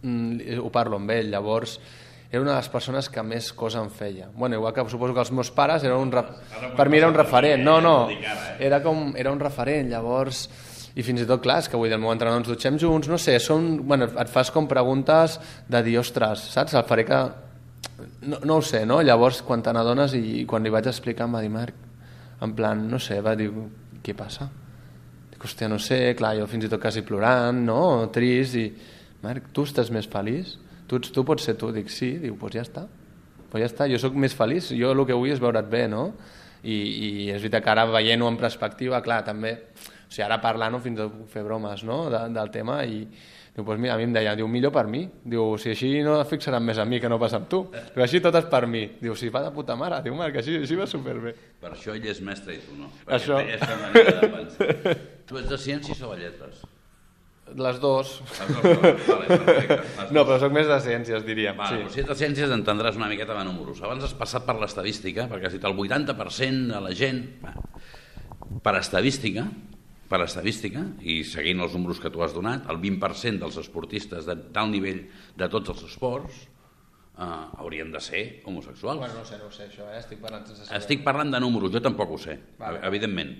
mm, 0.02 0.58
ho 0.60 0.70
parlo 0.70 1.00
amb 1.00 1.10
ell, 1.10 1.30
llavors 1.32 1.78
era 2.32 2.40
una 2.40 2.52
de 2.52 2.56
les 2.62 2.68
persones 2.72 3.10
que 3.12 3.20
més 3.20 3.50
cosa 3.52 3.82
em 3.84 3.90
feia. 3.92 4.30
Bueno, 4.34 4.56
igual 4.56 4.72
que 4.72 4.88
suposo 4.88 5.12
que 5.12 5.20
els 5.20 5.32
meus 5.36 5.50
pares 5.52 5.84
eren 5.84 6.00
un 6.00 6.10
ref... 6.10 6.30
per 6.78 6.88
mi 6.88 6.96
era 6.96 7.08
un 7.08 7.14
referent, 7.14 7.60
no, 7.60 7.78
no, 7.84 8.08
era 8.58 8.80
com, 8.82 9.10
era 9.20 9.30
un 9.30 9.40
referent, 9.40 9.90
llavors 9.92 10.46
i 10.96 11.04
fins 11.04 11.20
i 11.20 11.26
tot, 11.28 11.42
clar, 11.44 11.58
és 11.60 11.68
que 11.68 11.76
vull 11.76 11.90
dir, 11.90 11.98
el 11.98 12.00
meu 12.00 12.12
entrenador 12.12 12.40
ens 12.40 12.48
dutxem 12.48 12.78
junts, 12.80 13.10
no 13.12 13.18
sé, 13.20 13.36
són, 13.40 13.82
bueno, 13.84 14.08
et 14.08 14.32
fas 14.32 14.48
com 14.52 14.64
preguntes 14.68 15.38
de 15.68 15.84
dir, 15.84 15.98
ostres, 16.00 16.48
saps, 16.56 16.72
el 16.80 16.88
faré 16.88 17.04
que... 17.08 17.20
No, 18.24 18.40
no 18.48 18.56
ho 18.56 18.64
sé, 18.64 18.86
no? 18.88 19.02
Llavors, 19.04 19.42
quan 19.44 19.60
te 19.62 19.72
n'adones 19.76 20.16
i, 20.16 20.22
i 20.40 20.44
quan 20.48 20.64
li 20.64 20.72
vaig 20.72 20.88
explicar 20.88 21.28
em 21.28 21.36
va 21.36 21.44
dir, 21.44 21.52
Marc, 21.52 21.76
en 22.42 22.56
plan, 22.56 22.80
no 22.88 23.00
sé, 23.02 23.20
va 23.20 23.36
dir, 23.36 23.50
què 24.02 24.14
passa? 24.18 24.48
Dic, 25.32 25.40
hòstia, 25.42 25.68
no 25.70 25.78
sé, 25.82 26.00
clar, 26.18 26.34
jo 26.38 26.48
fins 26.50 26.66
i 26.66 26.72
tot 26.72 26.82
quasi 26.82 27.04
plorant, 27.06 27.62
no? 27.66 27.82
Trist, 28.14 28.58
i... 28.58 28.66
Marc, 29.22 29.52
tu 29.54 29.62
estàs 29.68 29.92
més 29.94 30.08
feliç? 30.10 30.56
Tu, 30.90 30.98
tu 31.14 31.22
pots 31.24 31.46
ser 31.46 31.54
tu? 31.58 31.70
Dic, 31.74 31.90
sí. 31.94 32.16
Diu, 32.18 32.34
doncs 32.34 32.40
pues 32.40 32.56
ja 32.56 32.64
està. 32.66 32.86
Pues 33.52 33.62
ja 33.62 33.68
està, 33.70 33.86
jo 33.90 34.00
sóc 34.02 34.16
més 34.18 34.34
feliç, 34.34 34.72
jo 34.74 34.90
el 34.90 35.04
que 35.06 35.16
vull 35.16 35.30
és 35.30 35.42
veure't 35.42 35.68
bé, 35.70 35.84
no? 35.92 36.08
I, 36.62 36.74
i 36.74 37.10
és 37.30 37.40
veritat 37.40 37.62
que 37.64 37.70
ara 37.72 37.86
veient-ho 37.90 38.30
en 38.30 38.38
perspectiva, 38.40 39.02
clar, 39.04 39.20
també, 39.26 39.52
o 39.78 40.10
sigui, 40.10 40.24
ara 40.26 40.40
parlant-ho 40.42 40.80
fins 40.82 41.02
a 41.02 41.08
fer 41.30 41.42
bromes, 41.46 41.84
no?, 41.86 42.04
de, 42.10 42.22
del 42.34 42.52
tema, 42.54 42.80
i 42.86 43.06
Diu, 43.52 43.66
pues 43.66 43.78
mira, 43.78 43.92
a 43.94 43.98
mi 44.00 44.06
em 44.06 44.12
deia, 44.14 44.32
diu, 44.36 44.46
millor 44.48 44.72
per 44.72 44.86
mi. 44.88 45.02
Diu, 45.28 45.58
si 45.60 45.74
així 45.74 45.88
no 46.04 46.14
es 46.22 46.28
fixaran 46.30 46.64
més 46.64 46.78
en 46.80 46.88
mi 46.88 47.00
que 47.02 47.08
no 47.12 47.18
pas 47.20 47.34
amb 47.36 47.50
tu. 47.52 47.66
Diu, 47.92 48.00
així 48.04 48.20
tot 48.24 48.36
és 48.38 48.46
per 48.48 48.62
mi. 48.66 48.86
Diu, 49.00 49.12
si 49.18 49.28
va 49.32 49.42
de 49.44 49.50
puta 49.52 49.76
mare. 49.76 49.98
Diu, 50.06 50.14
Marc, 50.16 50.38
així, 50.40 50.54
així 50.62 50.78
va 50.78 50.86
superbé. 50.88 51.34
Per 51.60 51.74
això 51.74 51.92
ell 51.92 52.06
és 52.08 52.22
mestre 52.24 52.56
i 52.56 52.62
tu 52.64 52.78
no. 52.78 52.88
Perquè 53.04 53.18
Això. 53.18 53.42
de 53.42 54.30
pensar. 54.36 54.96
Tu 55.28 55.36
ets 55.38 55.50
de 55.52 55.58
ciències 55.60 56.00
o 56.02 56.14
de 56.14 56.22
lletres? 56.22 56.62
Les 57.52 57.78
dos. 57.82 58.14
Les 58.24 58.48
dues 58.48 58.78
coses. 58.80 59.04
Vale, 59.06 59.26
perfecte. 59.28 59.76
Les 60.00 60.14
No, 60.16 60.24
però 60.24 60.38
sóc 60.40 60.54
més 60.56 60.70
de 60.70 60.78
ciències, 60.86 61.24
diríem. 61.26 61.56
Vale, 61.60 61.82
sí. 61.84 61.92
Si 61.98 62.00
ets 62.02 62.08
de 62.08 62.16
ciències 62.22 62.54
entendràs 62.56 62.96
una 62.96 63.10
miqueta 63.12 63.36
de 63.36 63.44
números. 63.44 63.82
Abans 63.84 64.08
has 64.08 64.16
passat 64.16 64.48
per 64.48 64.56
l'estadística, 64.60 65.28
perquè 65.28 65.50
has 65.50 65.58
dit 65.58 65.68
el 65.68 65.76
80% 65.76 66.72
de 66.72 66.80
la 66.88 66.94
gent... 66.96 67.22
Per 68.62 68.74
estadística, 68.76 69.46
per 70.12 70.20
estadística, 70.26 70.82
i 71.00 71.22
seguint 71.24 71.62
els 71.64 71.72
números 71.72 72.00
que 72.02 72.10
tu 72.12 72.20
has 72.24 72.34
donat, 72.36 72.66
el 72.68 72.80
20% 72.82 73.40
dels 73.40 73.56
esportistes 73.62 74.28
de 74.28 74.36
tal 74.52 74.68
nivell 74.72 75.06
de 75.40 75.48
tots 75.52 75.72
els 75.72 75.86
esports 75.88 76.42
eh, 76.42 77.24
haurien 77.62 77.92
de 77.94 78.02
ser 78.04 78.24
homosexuals. 78.44 79.00
Bueno, 79.00 79.22
no 79.22 79.24
sé, 79.24 79.38
no 79.40 79.48
ho 79.48 79.54
sé, 79.54 79.70
això, 79.70 79.88
eh? 79.88 80.02
Estic 80.02 80.20
parlant 80.20 80.44
sense 80.50 80.66
saber. 80.66 80.82
Estic 80.82 81.06
parlant 81.06 81.32
de 81.32 81.40
números, 81.40 81.72
jo 81.72 81.80
tampoc 81.84 82.12
ho 82.12 82.20
sé, 82.20 82.36
Vale. 82.60 82.84
evidentment. 82.90 83.32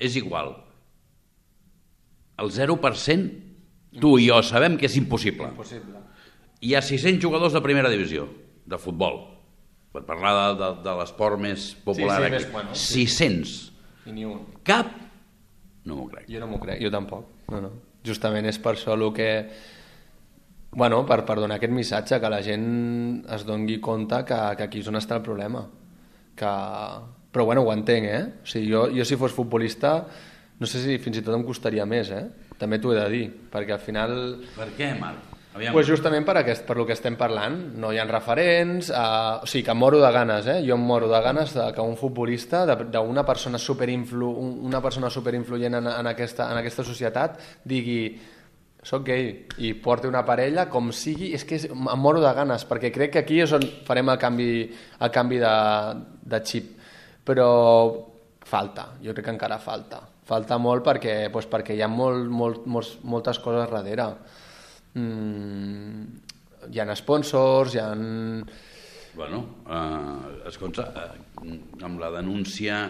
És 0.00 0.16
igual. 0.16 0.54
El 2.40 2.52
0%, 2.52 3.30
tu 4.00 4.16
i 4.20 4.28
jo 4.30 4.42
sabem 4.44 4.80
que 4.80 4.88
és 4.88 4.96
impossible. 4.96 5.52
Impossible. 5.52 6.00
Hi 6.64 6.74
ha 6.76 6.84
600 6.84 7.20
jugadors 7.20 7.52
de 7.56 7.64
primera 7.64 7.92
divisió, 7.92 8.28
de 8.64 8.80
futbol, 8.80 9.20
per 9.92 10.04
parlar 10.08 10.36
de, 10.36 10.52
de, 10.60 10.74
de 10.84 10.96
l'esport 10.98 11.40
més 11.40 11.74
popular 11.84 12.22
sí, 12.22 12.28
aquí. 12.28 12.36
més 12.38 12.52
bueno, 12.52 12.76
sí. 12.76 13.04
600. 13.04 13.58
I 14.08 14.16
ni 14.16 14.24
un. 14.28 14.46
Cap? 14.64 15.05
No 15.86 15.96
m'ho 16.00 16.06
crec. 16.10 16.28
Jo 16.30 16.42
no 16.42 16.50
m'ho 16.50 16.60
crec, 16.62 16.80
jo 16.82 16.90
tampoc. 16.92 17.26
No, 17.52 17.62
no. 17.62 17.72
Justament 18.06 18.46
és 18.50 18.58
per 18.62 18.74
això 18.74 18.94
el 18.96 19.06
que... 19.14 19.30
Bueno, 20.76 21.00
per, 21.08 21.22
per 21.24 21.38
donar 21.40 21.56
aquest 21.56 21.72
missatge, 21.72 22.18
que 22.20 22.30
la 22.30 22.42
gent 22.44 22.66
es 23.32 23.46
dongui 23.48 23.78
compte 23.80 24.18
que, 24.28 24.40
que 24.58 24.66
aquí 24.66 24.82
és 24.82 24.90
on 24.90 24.98
està 25.00 25.20
el 25.20 25.24
problema. 25.26 25.64
Que... 26.36 26.56
Però 27.32 27.44
bueno, 27.48 27.62
ho 27.66 27.72
entenc, 27.72 28.08
eh? 28.08 28.24
O 28.42 28.48
sigui, 28.48 28.72
jo, 28.72 28.86
jo 28.96 29.04
si 29.04 29.16
fos 29.20 29.34
futbolista, 29.36 29.94
no 30.58 30.68
sé 30.68 30.80
si 30.80 30.98
fins 31.02 31.20
i 31.20 31.24
tot 31.24 31.36
em 31.36 31.44
costaria 31.44 31.84
més, 31.88 32.10
eh? 32.12 32.26
També 32.56 32.80
t'ho 32.80 32.94
he 32.94 32.98
de 32.98 33.08
dir, 33.12 33.24
perquè 33.52 33.76
al 33.76 33.82
final... 33.84 34.14
Per 34.56 34.70
què, 34.76 34.94
Marc? 35.00 35.35
Aviam. 35.56 35.72
Pues 35.72 35.88
justament 35.88 36.24
per, 36.28 36.36
aquest, 36.42 36.66
per 36.68 36.76
el 36.76 36.84
que 36.86 36.92
estem 36.94 37.16
parlant, 37.16 37.56
no 37.80 37.90
hi 37.92 37.98
ha 37.98 38.04
referents, 38.08 38.90
eh, 38.92 39.42
o 39.42 39.48
sigui 39.48 39.64
que 39.64 39.74
moro 39.74 39.98
de 40.02 40.10
ganes, 40.12 40.46
eh? 40.52 40.58
jo 40.66 40.76
em 40.76 40.84
moro 40.84 41.08
de 41.08 41.20
ganes 41.24 41.54
de 41.56 41.66
que 41.72 41.80
un 41.80 41.96
futbolista, 41.96 42.64
d'una 42.68 43.24
persona 43.24 43.58
superinflu, 43.58 44.28
un- 44.30 44.58
una 44.68 44.82
persona 44.84 45.08
superinfluent 45.10 45.78
en, 45.80 45.86
en, 45.88 46.06
aquesta, 46.12 46.50
en 46.52 46.60
aquesta 46.60 46.84
societat, 46.84 47.40
digui 47.64 48.00
soc 48.86 49.02
gay 49.08 49.46
i 49.66 49.72
porti 49.82 50.06
una 50.06 50.20
parella 50.28 50.68
com 50.70 50.92
sigui, 50.94 51.32
és 51.34 51.42
que 51.48 51.56
és, 51.58 51.64
em 51.72 51.98
moro 51.98 52.20
de 52.22 52.30
ganes, 52.36 52.62
perquè 52.68 52.92
crec 52.94 53.16
que 53.16 53.22
aquí 53.24 53.40
és 53.42 53.50
on 53.56 53.64
farem 53.88 54.12
el 54.12 54.18
canvi, 54.22 54.50
el 55.00 55.10
canvi 55.10 55.40
de, 55.42 55.54
de 56.22 56.42
xip, 56.46 56.68
però 57.26 57.48
falta, 58.46 58.92
jo 59.02 59.10
crec 59.16 59.24
que 59.26 59.34
encara 59.34 59.58
falta. 59.58 60.04
Falta 60.26 60.58
molt 60.58 60.84
perquè, 60.86 61.16
doncs 61.32 61.48
perquè 61.50 61.74
hi 61.74 61.82
ha 61.82 61.88
molt, 61.90 62.28
molt, 62.30 62.64
molts, 62.66 62.96
moltes 63.02 63.38
coses 63.42 63.64
darrere 63.70 64.06
mm, 64.96 66.04
hi 66.72 66.82
ha 66.82 66.98
sponsors, 66.98 67.76
hi 67.76 67.82
ha... 67.84 67.90
Bueno, 69.16 69.42
eh, 69.64 70.46
escolta, 70.50 70.90
eh, 70.92 71.58
amb 71.84 72.00
la 72.00 72.10
denúncia 72.18 72.84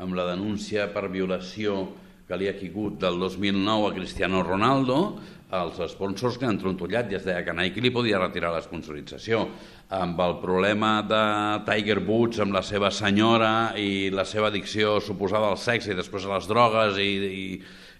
amb 0.00 0.16
la 0.16 0.24
denúncia 0.30 0.88
per 0.94 1.10
violació 1.12 1.82
que 2.28 2.38
li 2.38 2.48
ha 2.48 2.56
quigut 2.56 2.96
del 3.02 3.18
2009 3.20 3.90
a 3.90 3.94
Cristiano 3.96 4.42
Ronaldo, 4.46 4.96
els 5.58 5.80
sponsors 5.90 6.38
que 6.38 6.46
han 6.46 6.60
trontollat 6.62 7.10
i 7.10 7.18
es 7.18 7.24
deia 7.26 7.42
que 7.42 7.54
Nike 7.56 7.82
li 7.82 7.90
podia 7.90 8.20
retirar 8.22 8.52
la 8.54 8.62
sponsorització. 8.62 9.42
Amb 9.90 10.20
el 10.22 10.36
problema 10.38 10.92
de 11.02 11.22
Tiger 11.66 11.98
Woods 12.06 12.38
amb 12.40 12.54
la 12.54 12.62
seva 12.62 12.92
senyora 12.94 13.74
i 13.76 14.12
la 14.14 14.24
seva 14.24 14.48
addicció 14.48 15.00
suposada 15.02 15.50
al 15.50 15.58
sexe 15.58 15.90
i 15.90 15.98
després 15.98 16.24
a 16.24 16.36
les 16.36 16.46
drogues 16.48 17.00
i, 17.02 17.10
i, 17.26 17.44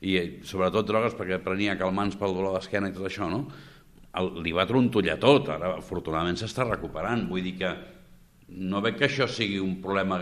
i 0.00 0.16
sobretot 0.49 0.88
drogues 0.88 1.16
perquè 1.16 1.40
prenia 1.45 1.78
calmants 1.80 2.16
pel 2.16 2.35
dolor 2.37 2.57
d'esquena 2.57 2.88
i 2.88 2.97
tot 2.97 3.09
això, 3.09 3.28
no? 3.28 3.45
El, 4.19 4.30
li 4.42 4.52
va 4.57 4.66
trontollar 4.66 5.19
tot, 5.23 5.49
ara 5.52 5.76
afortunadament 5.76 6.38
s'està 6.40 6.66
recuperant, 6.66 7.28
vull 7.30 7.45
dir 7.47 7.57
que 7.61 7.75
no 8.50 8.80
veig 8.83 8.97
que 8.99 9.07
això 9.07 9.28
sigui 9.30 9.61
un 9.62 9.78
problema 9.85 10.19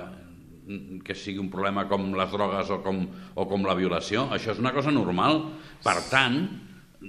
que 1.04 1.14
sigui 1.16 1.40
un 1.40 1.49
problema 1.49 1.87
com 1.88 2.11
les 2.12 2.32
drogues 2.32 2.70
o 2.75 2.82
com, 2.85 2.99
o 3.35 3.47
com 3.49 3.64
la 3.64 3.76
violació, 3.78 4.26
això 4.35 4.52
és 4.52 4.61
una 4.61 4.75
cosa 4.76 4.92
normal. 4.92 5.40
Per 5.80 5.97
tant, 6.11 6.42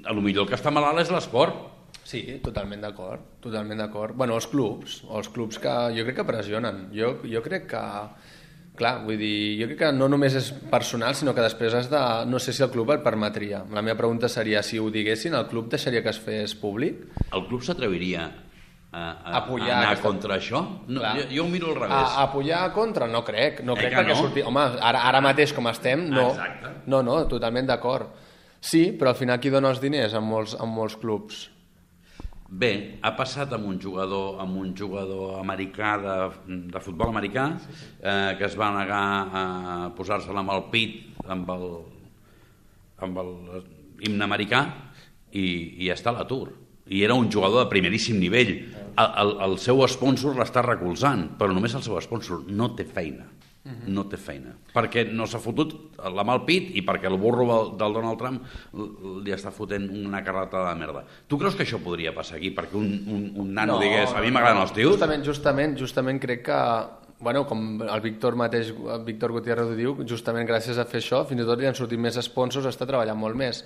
a 0.05 0.15
lo 0.15 0.23
millor 0.23 0.45
el 0.45 0.51
que 0.51 0.55
està 0.55 0.71
malalt 0.71 1.03
és 1.03 1.11
l'esport. 1.11 1.65
Sí, 2.07 2.21
totalment 2.45 2.81
d'acord, 2.85 3.25
totalment 3.43 3.83
d'acord. 3.83 4.15
Bueno, 4.17 4.37
els 4.39 4.47
clubs, 4.49 5.01
els 5.11 5.29
clubs 5.33 5.59
que 5.61 5.73
jo 5.97 6.05
crec 6.07 6.21
que 6.21 6.27
pressionen. 6.29 6.85
Jo, 6.95 7.17
jo 7.27 7.43
crec 7.45 7.67
que, 7.73 7.83
clar, 8.79 8.95
vull 9.05 9.17
dir, 9.19 9.59
jo 9.59 9.67
crec 9.69 9.77
que 9.83 9.91
no 9.93 10.07
només 10.09 10.33
és 10.39 10.49
personal, 10.71 11.13
sinó 11.19 11.35
que 11.35 11.43
després 11.45 11.75
has 11.77 11.89
de... 11.91 11.99
No 12.31 12.39
sé 12.39 12.53
si 12.55 12.63
el 12.65 12.71
club 12.73 12.89
et 12.95 13.03
permetria. 13.05 13.61
La 13.75 13.83
meva 13.85 13.97
pregunta 13.99 14.29
seria, 14.31 14.63
si 14.63 14.79
ho 14.79 14.87
diguessin, 14.89 15.35
el 15.37 15.45
club 15.51 15.67
deixaria 15.69 16.01
que 16.05 16.09
es 16.13 16.19
fes 16.23 16.55
públic? 16.57 17.03
El 17.35 17.43
club 17.49 17.61
s'atreviria 17.67 18.23
a, 18.91 19.01
a, 19.03 19.35
Apoyar 19.43 19.69
a 19.75 19.77
anar 19.83 19.91
aquesta- 19.91 20.07
contra 20.07 20.37
això? 20.39 20.63
No, 20.87 21.03
Clar. 21.03 21.11
jo, 21.19 21.27
jo 21.35 21.43
ho 21.45 21.49
miro 21.51 21.69
al 21.69 21.77
revés. 21.77 21.93
a 22.15 22.23
apoyar 22.23 22.63
contra? 22.73 23.05
No 23.11 23.21
crec, 23.27 23.61
no 23.67 23.75
Eh 23.75 23.83
crec 23.83 23.93
que 23.93 23.99
perquè 24.01 24.15
no? 24.15 24.23
surti... 24.23 24.41
Home, 24.49 24.63
ara, 24.81 25.03
ara 25.11 25.21
mateix 25.21 25.53
com 25.53 25.67
estem, 25.69 26.07
no. 26.09 26.29
Exacte. 26.31 26.73
No, 26.89 27.03
no, 27.05 27.19
totalment 27.29 27.67
d'acord. 27.69 28.09
Sí, 28.59 28.89
però 28.97 29.11
al 29.13 29.19
final 29.19 29.37
qui 29.39 29.51
dona 29.53 29.69
els 29.69 29.79
diners 29.83 30.15
en 30.17 30.25
molts, 30.25 30.55
en 30.59 30.67
molts 30.73 30.97
clubs? 30.99 31.45
Bé, 32.49 32.97
ha 33.05 33.11
passat 33.13 33.51
amb 33.53 33.67
un 33.69 33.75
jugador, 33.77 34.39
amb 34.41 34.57
un 34.57 34.71
jugador 34.73 35.35
americà 35.37 35.91
de, 36.01 36.15
de 36.73 36.79
futbol 36.81 37.11
americà 37.11 37.43
eh, 37.53 38.31
que 38.39 38.47
es 38.47 38.55
va 38.57 38.71
negar 38.73 39.01
a 39.29 39.43
posar-se-la 39.93 40.41
amb 40.41 40.55
el 40.55 40.63
pit 40.71 41.27
amb 41.29 41.51
el, 41.53 41.67
amb 43.05 43.21
el 43.21 43.29
himne 44.01 44.25
americà 44.25 44.63
i, 45.29 45.45
i 45.85 45.91
està 45.93 46.09
a 46.09 46.17
l'atur. 46.17 46.47
I 46.89 47.03
era 47.05 47.13
un 47.13 47.29
jugador 47.29 47.67
de 47.67 47.69
primeríssim 47.69 48.17
nivell. 48.17 48.55
El, 48.97 49.11
el, 49.21 49.35
el 49.45 49.57
seu 49.61 49.85
sponsor 49.85 50.33
l'està 50.39 50.65
recolzant, 50.65 51.27
però 51.37 51.53
només 51.53 51.77
el 51.77 51.85
seu 51.85 52.01
sponsor 52.01 52.47
no 52.49 52.71
té 52.73 52.87
feina. 52.89 53.29
No 53.91 54.05
té 54.09 54.17
feina. 54.17 54.53
Perquè 54.71 55.03
no 55.11 55.25
s'ha 55.27 55.41
fotut 55.43 55.73
la 55.99 56.23
mà 56.25 56.33
al 56.37 56.45
pit 56.47 56.69
i 56.79 56.83
perquè 56.85 57.09
el 57.09 57.17
burro 57.19 57.45
del, 57.75 57.91
Donald 57.97 58.17
Trump 58.21 58.45
li 59.25 59.33
està 59.35 59.51
fotent 59.53 59.89
una 59.99 60.23
carretada 60.25 60.71
de 60.71 60.79
merda. 60.79 61.03
Tu 61.27 61.37
creus 61.41 61.57
que 61.59 61.65
això 61.67 61.81
podria 61.83 62.13
passar 62.15 62.37
aquí? 62.39 62.53
Perquè 62.55 62.79
un, 62.79 62.87
un, 63.11 63.25
un 63.43 63.51
nano 63.53 63.75
no, 63.75 63.83
digués, 63.83 64.15
a 64.15 64.23
mi 64.23 64.31
m'agraden 64.31 64.63
els 64.63 64.73
tios? 64.77 64.95
Justament, 64.95 65.27
justament, 65.27 65.75
justament 65.77 66.23
crec 66.23 66.45
que 66.47 66.61
bueno, 67.19 67.45
com 67.45 67.81
el 67.83 68.01
Víctor 68.01 68.35
mateix, 68.39 68.69
el 68.71 69.03
Víctor 69.03 69.33
Gutiérrez 69.35 69.73
ho 69.73 69.75
diu, 69.75 69.95
justament 70.07 70.47
gràcies 70.47 70.77
a 70.79 70.85
fer 70.87 71.01
això, 71.01 71.25
fins 71.27 71.43
i 71.43 71.47
tot 71.47 71.59
li 71.59 71.67
han 71.67 71.75
sortit 71.75 71.99
més 71.99 72.15
sponsors, 72.23 72.69
està 72.69 72.87
treballant 72.87 73.19
molt 73.19 73.35
més. 73.35 73.59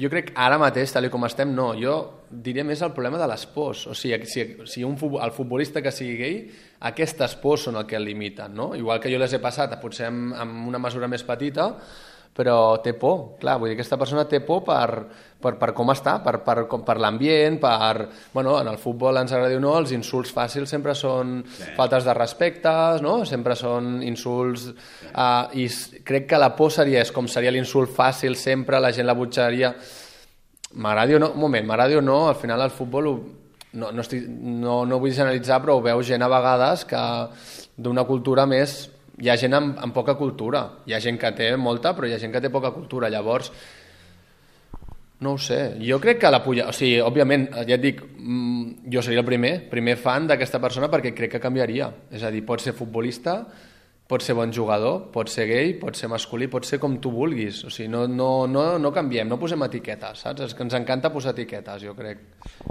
Jo 0.00 0.08
crec 0.08 0.28
que 0.30 0.36
ara 0.38 0.56
mateix, 0.62 0.92
tal 0.94 1.08
com 1.10 1.26
estem, 1.26 1.50
no. 1.52 1.72
Jo 1.74 1.96
diria 2.30 2.62
més 2.64 2.80
el 2.86 2.92
problema 2.94 3.18
de 3.18 3.26
les 3.28 3.42
pors. 3.50 3.82
O 3.90 3.96
sigui, 3.98 4.20
si, 4.30 4.44
si 4.70 4.84
un, 4.86 4.94
futbol- 4.96 5.24
el 5.26 5.34
futbolista 5.34 5.82
que 5.82 5.90
sigui 5.92 6.14
gay, 6.20 6.38
aquestes 6.86 7.34
pors 7.42 7.66
són 7.66 7.76
el 7.76 7.88
que 7.90 7.98
el 7.98 8.06
limiten, 8.06 8.54
no? 8.54 8.70
Igual 8.78 9.02
que 9.02 9.10
jo 9.12 9.18
les 9.18 9.34
he 9.34 9.42
passat, 9.42 9.74
potser 9.82 10.06
amb, 10.06 10.32
amb 10.38 10.68
una 10.70 10.78
mesura 10.78 11.10
més 11.10 11.26
petita, 11.26 11.72
però 12.40 12.78
té 12.80 12.94
por, 12.96 13.34
clar, 13.42 13.58
vull 13.60 13.68
dir, 13.68 13.74
aquesta 13.76 13.98
persona 14.00 14.22
té 14.24 14.38
por 14.40 14.62
per, 14.64 15.02
per, 15.40 15.50
per 15.60 15.70
com 15.76 15.92
està, 15.92 16.14
per, 16.24 16.38
per, 16.46 16.62
com- 16.70 16.84
per 16.86 16.94
l'ambient, 17.02 17.58
per... 17.60 18.06
Bueno, 18.32 18.54
en 18.62 18.70
el 18.72 18.78
futbol 18.80 19.18
ens 19.20 19.34
agrada 19.36 19.58
o 19.58 19.60
no, 19.60 19.74
els 19.82 19.92
insults 19.92 20.32
fàcils 20.32 20.72
sempre 20.72 20.94
són 20.96 21.42
sí. 21.44 21.68
faltes 21.76 22.06
de 22.08 22.14
respecte, 22.16 22.72
no? 23.04 23.18
Sempre 23.28 23.56
són 23.60 23.98
insults... 24.08 24.70
Uh, 25.10 25.50
I 25.60 25.66
s- 25.68 26.00
crec 26.06 26.30
que 26.30 26.40
la 26.40 26.54
por 26.56 26.72
seria, 26.72 27.02
és 27.04 27.12
com 27.12 27.28
seria 27.28 27.52
l'insult 27.52 27.92
fàcil 27.92 28.38
sempre, 28.40 28.80
la 28.80 28.94
gent 28.96 29.08
la 29.10 29.16
butxaria... 29.18 29.74
M'agradi 30.80 31.16
o 31.16 31.18
no, 31.18 31.32
un 31.34 31.40
moment, 31.42 31.66
m'agradi 31.66 31.96
o 31.98 32.02
no, 32.04 32.28
al 32.30 32.36
final 32.38 32.62
el 32.62 32.70
futbol 32.70 33.08
ho, 33.10 33.14
no, 33.74 33.88
no, 33.90 34.04
estic, 34.04 34.22
no, 34.30 34.84
no 34.86 34.98
vull 35.02 35.10
generalitzar, 35.12 35.58
però 35.64 35.76
ho 35.80 35.82
veu 35.82 36.00
gent 36.06 36.22
a 36.22 36.28
vegades 36.30 36.86
que 36.88 37.00
d'una 37.76 38.04
cultura 38.08 38.46
més... 38.46 38.84
Hi 39.20 39.28
ha 39.28 39.36
gent 39.36 39.52
amb, 39.56 39.76
amb 39.84 39.92
poca 39.92 40.14
cultura, 40.16 40.64
hi 40.88 40.94
ha 40.96 41.00
gent 41.02 41.18
que 41.20 41.30
té 41.36 41.50
molta, 41.60 41.92
però 41.96 42.08
hi 42.08 42.14
ha 42.16 42.20
gent 42.20 42.32
que 42.32 42.40
té 42.40 42.48
poca 42.52 42.72
cultura. 42.72 43.10
Llavors, 43.12 43.50
no 45.20 45.34
ho 45.36 45.38
sé, 45.38 45.76
jo 45.84 45.98
crec 46.00 46.22
que 46.22 46.30
la 46.32 46.40
puja... 46.44 46.70
O 46.70 46.72
sigui, 46.72 46.96
òbviament, 47.04 47.50
ja 47.68 47.76
et 47.76 47.82
dic, 47.82 48.00
mm, 48.00 48.86
jo 48.92 49.02
seria 49.04 49.20
el 49.20 49.28
primer, 49.28 49.52
primer 49.68 49.98
fan 50.00 50.30
d'aquesta 50.30 50.60
persona 50.62 50.88
perquè 50.88 51.12
crec 51.16 51.34
que 51.34 51.42
canviaria. 51.42 51.90
És 52.10 52.24
a 52.24 52.32
dir, 52.32 52.40
pot 52.48 52.64
ser 52.64 52.72
futbolista, 52.78 53.42
pot 54.10 54.24
ser 54.26 54.34
bon 54.34 54.50
jugador, 54.50 55.04
pot 55.14 55.30
ser 55.30 55.46
gay, 55.46 55.74
pot 55.78 55.94
ser 55.94 56.08
masculí, 56.10 56.48
pot 56.50 56.66
ser 56.66 56.80
com 56.82 56.96
tu 56.98 57.12
vulguis. 57.14 57.60
O 57.68 57.70
sigui, 57.70 57.86
no, 57.92 58.08
no, 58.10 58.48
no, 58.50 58.64
no 58.82 58.90
canviem, 58.94 59.28
no 59.30 59.38
posem 59.38 59.62
etiquetes, 59.68 60.24
saps? 60.24 60.48
És 60.48 60.56
que 60.56 60.66
ens 60.66 60.74
encanta 60.74 61.12
posar 61.14 61.30
etiquetes, 61.36 61.84
jo 61.86 61.94
crec. 61.94 62.24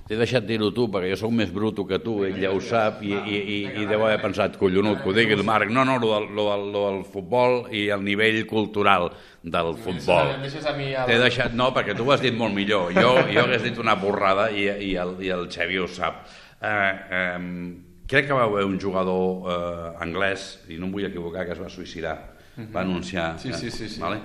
T'he 0.10 0.18
deixat 0.20 0.44
dir-ho 0.50 0.74
tu, 0.76 0.90
perquè 0.92 1.14
jo 1.14 1.22
sóc 1.22 1.32
més 1.38 1.54
bruto 1.56 1.88
que 1.88 2.02
tu, 2.04 2.18
ell 2.28 2.36
ja 2.42 2.52
ho 2.52 2.60
sap, 2.60 3.00
i, 3.08 3.16
i, 3.16 3.40
i, 3.40 3.60
i 3.80 3.88
deu 3.88 4.04
haver 4.04 4.20
pensat, 4.26 4.60
collonut, 4.60 5.00
que 5.00 5.12
ho 5.14 5.16
digui 5.16 5.38
el 5.38 5.46
Marc. 5.48 5.72
No, 5.72 5.88
no, 5.88 5.96
lo 6.04 6.12
del, 6.18 6.30
lo, 6.36 6.50
del, 6.52 6.70
lo 6.76 6.86
del 6.90 7.02
futbol 7.08 7.60
i 7.72 7.88
el 7.96 8.04
nivell 8.04 8.42
cultural 8.50 9.08
del 9.40 9.76
futbol. 9.80 10.36
T'he 10.44 11.20
deixat... 11.24 11.56
No, 11.56 11.72
perquè 11.76 11.96
tu 11.96 12.04
ho 12.04 12.16
has 12.16 12.26
dit 12.26 12.36
molt 12.36 12.52
millor. 12.58 12.92
Jo, 12.98 13.16
jo 13.32 13.46
hagués 13.48 13.64
dit 13.64 13.80
una 13.80 13.96
borrada 14.02 14.52
i, 14.52 14.68
i, 14.92 14.96
el, 15.00 15.16
i 15.24 15.32
el 15.36 15.48
Xavi 15.48 15.80
ho 15.80 15.88
sap. 15.88 16.26
Eh, 16.60 16.68
eh, 16.68 17.89
crec 18.10 18.28
que 18.28 18.34
va 18.34 18.44
haver 18.50 18.66
un 18.66 18.80
jugador 18.82 19.50
eh, 19.54 19.90
anglès, 20.04 20.52
i 20.70 20.80
no 20.82 20.90
em 20.90 20.94
vull 20.96 21.06
equivocar, 21.08 21.46
que 21.46 21.54
es 21.54 21.62
va 21.62 21.70
suïcidar, 21.70 22.16
uh 22.18 22.64
-huh. 22.64 22.72
va 22.74 22.82
anunciar... 22.82 23.38
Sí, 23.40 23.54
sí, 23.54 23.70
sí. 23.72 23.90
sí. 23.90 24.02
Vale? 24.02 24.22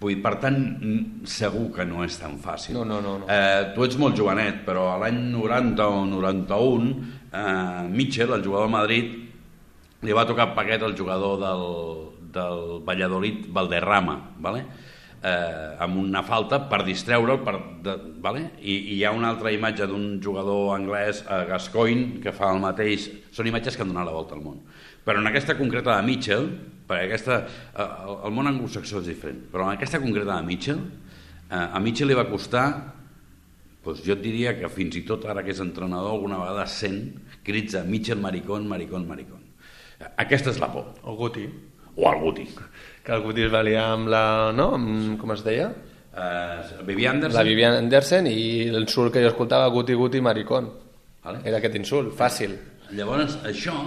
Vull 0.00 0.14
dir, 0.14 0.22
per 0.22 0.36
tant, 0.38 0.58
segur 1.26 1.72
que 1.74 1.84
no 1.84 2.04
és 2.04 2.18
tan 2.18 2.38
fàcil. 2.38 2.74
No, 2.74 2.84
no, 2.84 3.00
no. 3.02 3.18
no. 3.18 3.26
Eh, 3.28 3.72
tu 3.74 3.84
ets 3.84 3.96
molt 3.98 4.16
jovenet, 4.16 4.64
però 4.64 4.94
a 4.94 4.98
l'any 4.98 5.18
90 5.32 5.88
o 5.88 6.04
91, 6.06 6.92
eh, 7.32 7.88
Mitchell, 7.90 8.32
el 8.32 8.44
jugador 8.44 8.68
de 8.68 8.72
Madrid, 8.72 9.16
li 10.02 10.12
va 10.12 10.26
tocar 10.26 10.54
paquet 10.54 10.82
al 10.82 10.96
jugador 10.96 11.40
del, 11.42 12.32
del 12.32 12.84
Valladolid, 12.86 13.46
Valderrama, 13.48 14.30
¿vale? 14.38 14.64
Eh, 15.22 15.76
amb 15.84 15.98
una 16.00 16.22
falta 16.26 16.60
per 16.70 16.82
distreure'l 16.86 17.42
per, 17.44 17.56
de, 17.84 17.96
vale? 18.24 18.44
I, 18.60 18.74
i 18.74 18.96
hi 18.98 19.04
ha 19.04 19.12
una 19.16 19.32
altra 19.34 19.52
imatge 19.54 19.88
d'un 19.90 20.18
jugador 20.22 20.74
anglès 20.76 21.24
a 21.26 21.44
Gascoigne 21.48 22.22
que 22.24 22.34
fa 22.34 22.52
el 22.54 22.62
mateix. 22.62 23.10
Són 23.34 23.50
imatges 23.50 23.76
que 23.76 23.86
han 23.86 23.94
donat 23.94 24.08
la 24.08 24.16
volta 24.16 24.36
al 24.38 24.44
món. 24.44 24.60
Però 25.04 25.22
en 25.22 25.30
aquesta 25.30 25.56
concreta 25.58 25.96
de 25.96 26.06
Mitchell 26.06 26.50
perquè 26.88 27.04
aquesta, 27.04 27.42
eh, 27.76 27.88
el 28.24 28.32
món 28.34 28.48
anglosaxó 28.48 29.02
és 29.02 29.10
diferent 29.12 29.42
però 29.52 29.66
en 29.66 29.76
aquesta 29.76 30.00
concreta 30.00 30.38
de 30.38 30.46
Mitchell 30.46 30.80
eh, 30.80 31.66
a 31.66 31.80
Mitchell 31.84 32.08
li 32.08 32.16
va 32.16 32.28
costar 32.30 32.66
doncs 33.84 34.02
jo 34.04 34.16
et 34.16 34.24
diria 34.24 34.54
que 34.58 34.70
fins 34.72 34.96
i 34.96 35.04
tot 35.08 35.26
ara 35.28 35.44
que 35.44 35.52
és 35.54 35.60
entrenador 35.64 36.16
alguna 36.16 36.40
vegada 36.40 36.66
sent 36.68 37.02
crits 37.44 37.76
a 37.78 37.84
Mitchell 37.84 38.20
maricón, 38.20 38.66
maricón, 38.68 39.06
maricón. 39.08 39.44
Aquesta 40.20 40.52
és 40.52 40.58
la 40.60 40.68
por. 40.72 40.90
O 41.02 41.14
Guti. 41.16 41.46
O 41.96 42.04
el 42.10 42.20
Guti 42.20 42.44
que 43.08 43.14
el 43.16 43.22
Guti 43.24 43.46
es 43.46 43.52
va 43.52 43.62
liar 43.64 43.86
amb 43.94 44.10
la... 44.12 44.22
no? 44.52 44.74
Amb, 44.76 45.14
com 45.16 45.30
es 45.32 45.40
deia? 45.46 45.70
Uh, 46.12 46.82
Vivian 46.84 47.16
Andersen. 47.16 47.38
La 47.38 47.44
Vivian 47.46 47.76
Andersen 47.78 48.28
i 48.28 48.68
l'insult 48.74 49.14
que 49.14 49.22
jo 49.24 49.30
escoltava 49.30 49.70
Guti, 49.72 49.96
Guti, 49.96 50.20
maricón. 50.20 50.68
Vale. 51.24 51.40
Era 51.48 51.56
aquest 51.56 51.78
insult, 51.80 52.12
fàcil. 52.18 52.52
Llavors, 52.92 53.38
això 53.48 53.78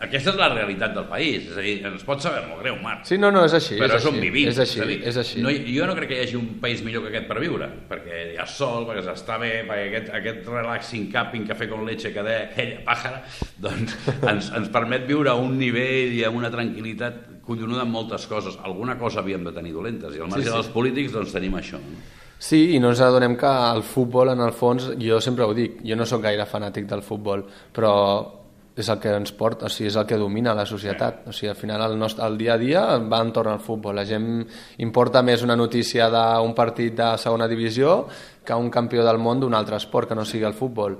aquesta 0.00 0.32
és 0.32 0.38
la 0.40 0.48
realitat 0.54 0.94
del 0.96 1.04
país, 1.10 1.50
és 1.50 1.56
a 1.60 1.62
dir, 1.64 1.74
ens 1.84 2.04
pot 2.08 2.22
saber 2.24 2.40
molt 2.48 2.62
greu, 2.62 2.78
Marc. 2.80 3.02
Sí, 3.08 3.18
no, 3.20 3.28
no, 3.34 3.42
és 3.44 3.52
així. 3.58 3.76
Però 3.80 3.98
és, 3.98 4.04
som 4.06 4.16
així, 4.16 4.24
vivint. 4.24 4.48
És 4.48 4.60
així, 4.64 4.80
és, 4.80 4.88
dir, 4.88 4.98
és 5.10 5.18
així. 5.20 5.42
No, 5.44 5.52
jo 5.52 5.88
no 5.90 5.96
crec 5.98 6.08
que 6.14 6.16
hi 6.16 6.22
hagi 6.24 6.38
un 6.38 6.46
país 6.62 6.80
millor 6.86 7.04
que 7.04 7.10
aquest 7.12 7.28
per 7.28 7.36
viure, 7.42 7.68
perquè 7.90 8.22
hi 8.30 8.38
ha 8.40 8.46
sol, 8.48 8.86
perquè 8.88 9.04
s'està 9.04 9.36
bé, 9.42 9.50
perquè 9.68 9.90
aquest, 9.90 10.08
aquest 10.16 10.48
relaxing 10.48 11.10
camping, 11.12 11.44
cafè 11.52 11.68
con 11.68 11.84
leche 11.84 12.14
que 12.16 12.24
deia 12.24 12.46
aquella 12.46 12.80
pàjara, 12.88 13.20
doncs 13.60 13.98
ens, 14.32 14.48
ens 14.62 14.72
permet 14.72 15.04
viure 15.10 15.34
a 15.34 15.36
un 15.36 15.60
nivell 15.60 16.16
i 16.16 16.24
amb 16.28 16.40
una 16.40 16.52
tranquil·litat 16.54 17.29
collonuda 17.50 17.84
en 17.84 17.92
moltes 17.92 18.24
coses. 18.30 18.56
Alguna 18.62 18.96
cosa 18.98 19.20
havíem 19.20 19.44
de 19.46 19.52
tenir 19.56 19.74
dolentes, 19.74 20.14
i 20.14 20.22
al 20.22 20.30
marge 20.30 20.46
sí, 20.46 20.48
sí. 20.48 20.56
dels 20.56 20.72
polítics 20.72 21.14
doncs 21.18 21.36
tenim 21.36 21.58
això. 21.58 21.82
No? 21.82 22.00
Sí, 22.40 22.70
i 22.72 22.80
no 22.80 22.94
ens 22.94 23.02
adonem 23.04 23.34
que 23.36 23.48
el 23.76 23.82
futbol, 23.84 24.30
en 24.32 24.40
el 24.40 24.54
fons, 24.56 24.94
jo 24.96 25.18
sempre 25.20 25.44
ho 25.44 25.52
dic, 25.52 25.82
jo 25.84 25.96
no 25.98 26.06
sóc 26.08 26.22
gaire 26.24 26.46
fanàtic 26.48 26.86
del 26.88 27.02
futbol, 27.04 27.42
però 27.76 27.90
és 28.80 28.88
el 28.88 28.98
que 29.02 29.12
ens 29.12 29.32
porta, 29.36 29.68
o 29.68 29.72
sigui, 29.72 29.90
és 29.90 29.96
el 30.00 30.06
que 30.08 30.16
domina 30.16 30.54
la 30.56 30.64
societat. 30.64 31.26
O 31.28 31.34
sigui, 31.36 31.50
al 31.52 31.58
final 31.58 31.84
el, 31.84 31.98
nostre, 32.00 32.24
el 32.24 32.38
dia 32.40 32.54
a 32.54 32.60
dia 32.60 32.84
va 32.98 33.20
entorn 33.20 33.52
al 33.52 33.60
futbol. 33.60 33.98
La 33.98 34.06
gent 34.08 34.46
importa 34.80 35.20
més 35.26 35.44
una 35.44 35.58
notícia 35.58 36.08
d'un 36.12 36.54
partit 36.56 36.96
de 36.96 37.10
segona 37.20 37.48
divisió 37.50 38.06
que 38.46 38.56
un 38.56 38.70
campió 38.72 39.04
del 39.04 39.20
món 39.20 39.42
d'un 39.42 39.58
altre 39.58 39.76
esport 39.76 40.08
que 40.08 40.16
no 40.16 40.24
sigui 40.24 40.48
el 40.48 40.56
futbol. 40.56 40.96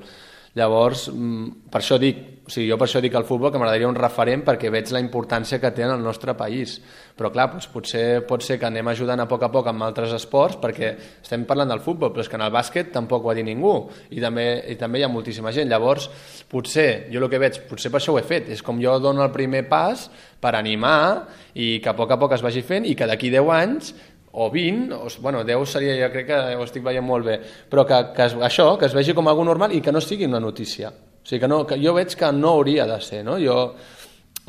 Llavors, 0.58 1.08
mm, 1.08 1.70
per 1.70 1.80
això 1.80 1.96
dic, 1.98 2.40
o 2.46 2.50
sigui, 2.50 2.66
jo 2.66 2.76
per 2.76 2.88
això 2.88 3.00
dic 3.00 3.14
al 3.14 3.24
futbol 3.24 3.52
que 3.52 3.58
m'agradaria 3.58 3.86
un 3.86 3.94
referent 3.94 4.42
perquè 4.42 4.70
veig 4.70 4.90
la 4.90 4.98
importància 4.98 5.60
que 5.60 5.70
té 5.70 5.84
en 5.84 5.92
el 5.94 6.02
nostre 6.02 6.34
país. 6.34 6.80
Però 7.16 7.30
clar, 7.30 7.52
doncs 7.52 7.68
potser 7.70 8.26
pot 8.26 8.42
ser 8.42 8.58
que 8.58 8.66
anem 8.66 8.88
ajudant 8.88 9.20
a 9.20 9.28
poc 9.30 9.44
a 9.44 9.50
poc 9.52 9.68
amb 9.70 9.84
altres 9.86 10.12
esports 10.16 10.58
perquè 10.58 10.96
estem 11.22 11.44
parlant 11.46 11.68
del 11.70 11.84
futbol, 11.84 12.10
però 12.10 12.24
és 12.24 12.28
que 12.28 12.34
en 12.34 12.42
el 12.42 12.50
bàsquet 12.50 12.90
tampoc 12.90 13.24
ho 13.24 13.30
ha 13.30 13.36
dit 13.38 13.46
ningú 13.46 13.90
i 14.10 14.20
també, 14.20 14.64
i 14.66 14.74
també 14.74 14.98
hi 14.98 15.04
ha 15.04 15.12
moltíssima 15.12 15.52
gent. 15.52 15.70
Llavors, 15.70 16.10
potser, 16.50 17.06
jo 17.12 17.22
el 17.22 17.30
que 17.30 17.38
veig, 17.38 17.60
potser 17.68 17.92
per 17.92 18.00
això 18.00 18.16
ho 18.16 18.18
he 18.18 18.26
fet, 18.26 18.50
és 18.50 18.62
com 18.62 18.82
jo 18.82 18.98
dono 18.98 19.22
el 19.22 19.30
primer 19.30 19.68
pas 19.68 20.08
per 20.40 20.56
animar 20.56 21.28
i 21.54 21.78
que 21.78 21.92
a 21.92 21.94
poc 21.94 22.10
a 22.10 22.18
poc 22.18 22.34
es 22.34 22.42
vagi 22.42 22.64
fent 22.66 22.88
i 22.88 22.96
que 22.98 23.06
d'aquí 23.06 23.30
10 23.30 23.54
anys 23.54 23.94
o 24.32 24.50
20, 24.50 24.94
o, 24.94 25.08
bueno, 25.20 25.42
10 25.44 25.68
seria, 25.68 25.96
ja 25.98 26.10
crec 26.12 26.28
que 26.28 26.40
ho 26.56 26.64
estic 26.64 26.84
veient 26.86 27.04
molt 27.04 27.26
bé, 27.26 27.38
però 27.70 27.84
que, 27.86 27.98
que 28.14 28.28
això, 28.46 28.76
que 28.78 28.86
es 28.86 28.94
vegi 28.94 29.14
com 29.16 29.28
algo 29.28 29.44
normal 29.44 29.74
i 29.74 29.80
que 29.82 29.92
no 29.92 30.00
sigui 30.00 30.28
una 30.28 30.40
notícia. 30.40 30.90
O 30.90 31.26
sigui, 31.26 31.40
que, 31.40 31.48
no, 31.50 31.64
que 31.66 31.80
jo 31.82 31.94
veig 31.96 32.14
que 32.16 32.30
no 32.32 32.54
hauria 32.54 32.86
de 32.86 33.00
ser, 33.02 33.24
no? 33.26 33.36
Jo, 33.42 33.74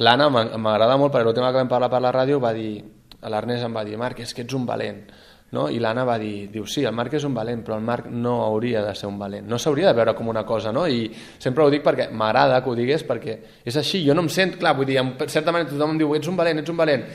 l'Anna 0.02 0.30
m'agrada 0.30 0.98
molt, 0.98 1.14
perquè 1.14 1.26
l'última 1.26 1.52
que 1.52 1.64
vam 1.64 1.72
parlar 1.72 1.90
per 1.92 2.02
la 2.04 2.14
ràdio 2.14 2.40
va 2.42 2.54
dir, 2.54 2.78
l'Ernest 3.22 3.68
em 3.68 3.76
va 3.76 3.84
dir, 3.86 3.98
Marc, 3.98 4.22
és 4.22 4.34
que 4.34 4.46
ets 4.46 4.56
un 4.58 4.70
valent, 4.70 5.02
no? 5.52 5.68
I 5.70 5.82
l'Anna 5.84 6.06
va 6.08 6.16
dir, 6.22 6.48
diu, 6.54 6.66
sí, 6.70 6.86
el 6.88 6.96
Marc 6.96 7.18
és 7.18 7.26
un 7.28 7.34
valent, 7.36 7.66
però 7.66 7.76
el 7.76 7.84
Marc 7.86 8.08
no 8.08 8.38
hauria 8.46 8.86
de 8.86 8.94
ser 8.96 9.10
un 9.10 9.20
valent, 9.20 9.50
no 9.50 9.60
s'hauria 9.60 9.90
de 9.90 9.98
veure 9.98 10.16
com 10.16 10.30
una 10.32 10.46
cosa, 10.48 10.72
no? 10.72 10.86
I 10.88 11.10
sempre 11.42 11.66
ho 11.66 11.70
dic 11.74 11.84
perquè 11.84 12.08
m'agrada 12.14 12.62
que 12.64 12.72
ho 12.72 12.78
digués, 12.78 13.04
perquè 13.08 13.38
és 13.66 13.78
així, 13.82 14.06
jo 14.06 14.16
no 14.16 14.24
em 14.24 14.32
sent, 14.32 14.56
clar, 14.62 14.76
vull 14.78 14.88
dir, 14.88 15.02
en 15.02 15.14
certa 15.28 15.52
manera 15.52 15.74
tothom 15.74 15.96
em 15.96 16.02
diu, 16.06 16.16
ets 16.16 16.32
un 16.32 16.40
valent, 16.40 16.64
ets 16.64 16.72
un 16.72 16.80
valent, 16.80 17.06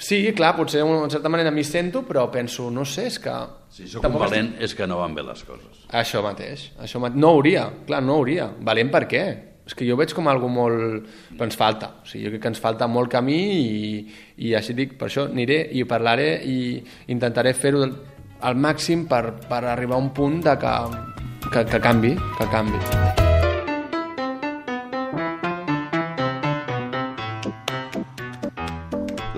Sí, 0.00 0.22
clar, 0.32 0.54
potser 0.56 0.80
en 0.80 1.12
certa 1.12 1.28
manera 1.28 1.52
m'hi 1.52 1.64
sento, 1.66 2.00
però 2.08 2.24
penso, 2.32 2.70
no 2.72 2.86
sé, 2.88 3.04
és 3.10 3.18
que... 3.20 3.34
Si 3.70 3.84
sóc 3.86 4.06
un 4.08 4.16
valent 4.16 4.54
estic... 4.54 4.64
és 4.64 4.74
que 4.78 4.88
no 4.88 4.96
van 5.02 5.12
bé 5.14 5.22
les 5.26 5.44
coses. 5.44 5.84
Això 6.00 6.24
mateix, 6.24 6.70
això 6.80 7.02
mateix. 7.04 7.20
no 7.20 7.34
hauria, 7.36 7.66
clar, 7.86 8.00
no 8.02 8.16
hauria. 8.16 8.48
Valent 8.64 8.90
per 8.90 9.04
què? 9.12 9.24
És 9.68 9.76
que 9.76 9.86
jo 9.86 9.98
veig 10.00 10.16
com 10.16 10.26
algo 10.32 10.48
molt... 10.50 11.04
Però 11.36 11.46
ens 11.46 11.60
falta, 11.60 11.92
o 12.00 12.08
sigui, 12.08 12.24
jo 12.24 12.32
crec 12.32 12.46
que 12.46 12.52
ens 12.54 12.64
falta 12.64 12.88
molt 12.88 13.12
camí 13.12 13.38
i, 13.60 13.92
i 14.48 14.56
així 14.58 14.74
dic, 14.74 14.96
per 14.98 15.10
això 15.10 15.28
aniré 15.28 15.62
i 15.76 15.84
parlaré 15.84 16.32
i 16.48 16.58
intentaré 17.12 17.52
fer-ho 17.54 17.84
al 17.84 18.56
màxim 18.56 19.04
per, 19.06 19.24
per 19.46 19.66
arribar 19.68 20.00
a 20.00 20.06
un 20.08 20.14
punt 20.16 20.40
de 20.48 20.56
que, 20.64 20.76
que, 21.50 21.66
que 21.74 21.86
canvi, 21.90 22.16
que 22.40 22.54
canvi. 22.56 23.19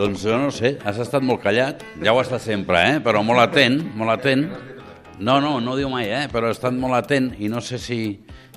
Doncs 0.03 0.25
jo 0.27 0.35
no 0.35 0.49
sé, 0.51 0.73
has 0.83 0.97
estat 0.99 1.23
molt 1.23 1.45
callat, 1.45 1.85
ja 2.03 2.11
ho 2.11 2.19
està 2.19 2.41
sempre, 2.43 2.81
eh? 2.91 2.95
però 3.05 3.21
molt 3.23 3.39
atent, 3.39 3.77
molt 3.95 4.11
atent. 4.17 4.49
No, 5.23 5.37
no, 5.39 5.61
no 5.63 5.77
diu 5.79 5.87
mai, 5.93 6.09
eh? 6.11 6.25
però 6.33 6.49
ha 6.49 6.57
estat 6.57 6.75
molt 6.75 6.97
atent 6.97 7.29
i 7.39 7.47
no 7.53 7.61
sé 7.63 7.79
si, 7.79 7.99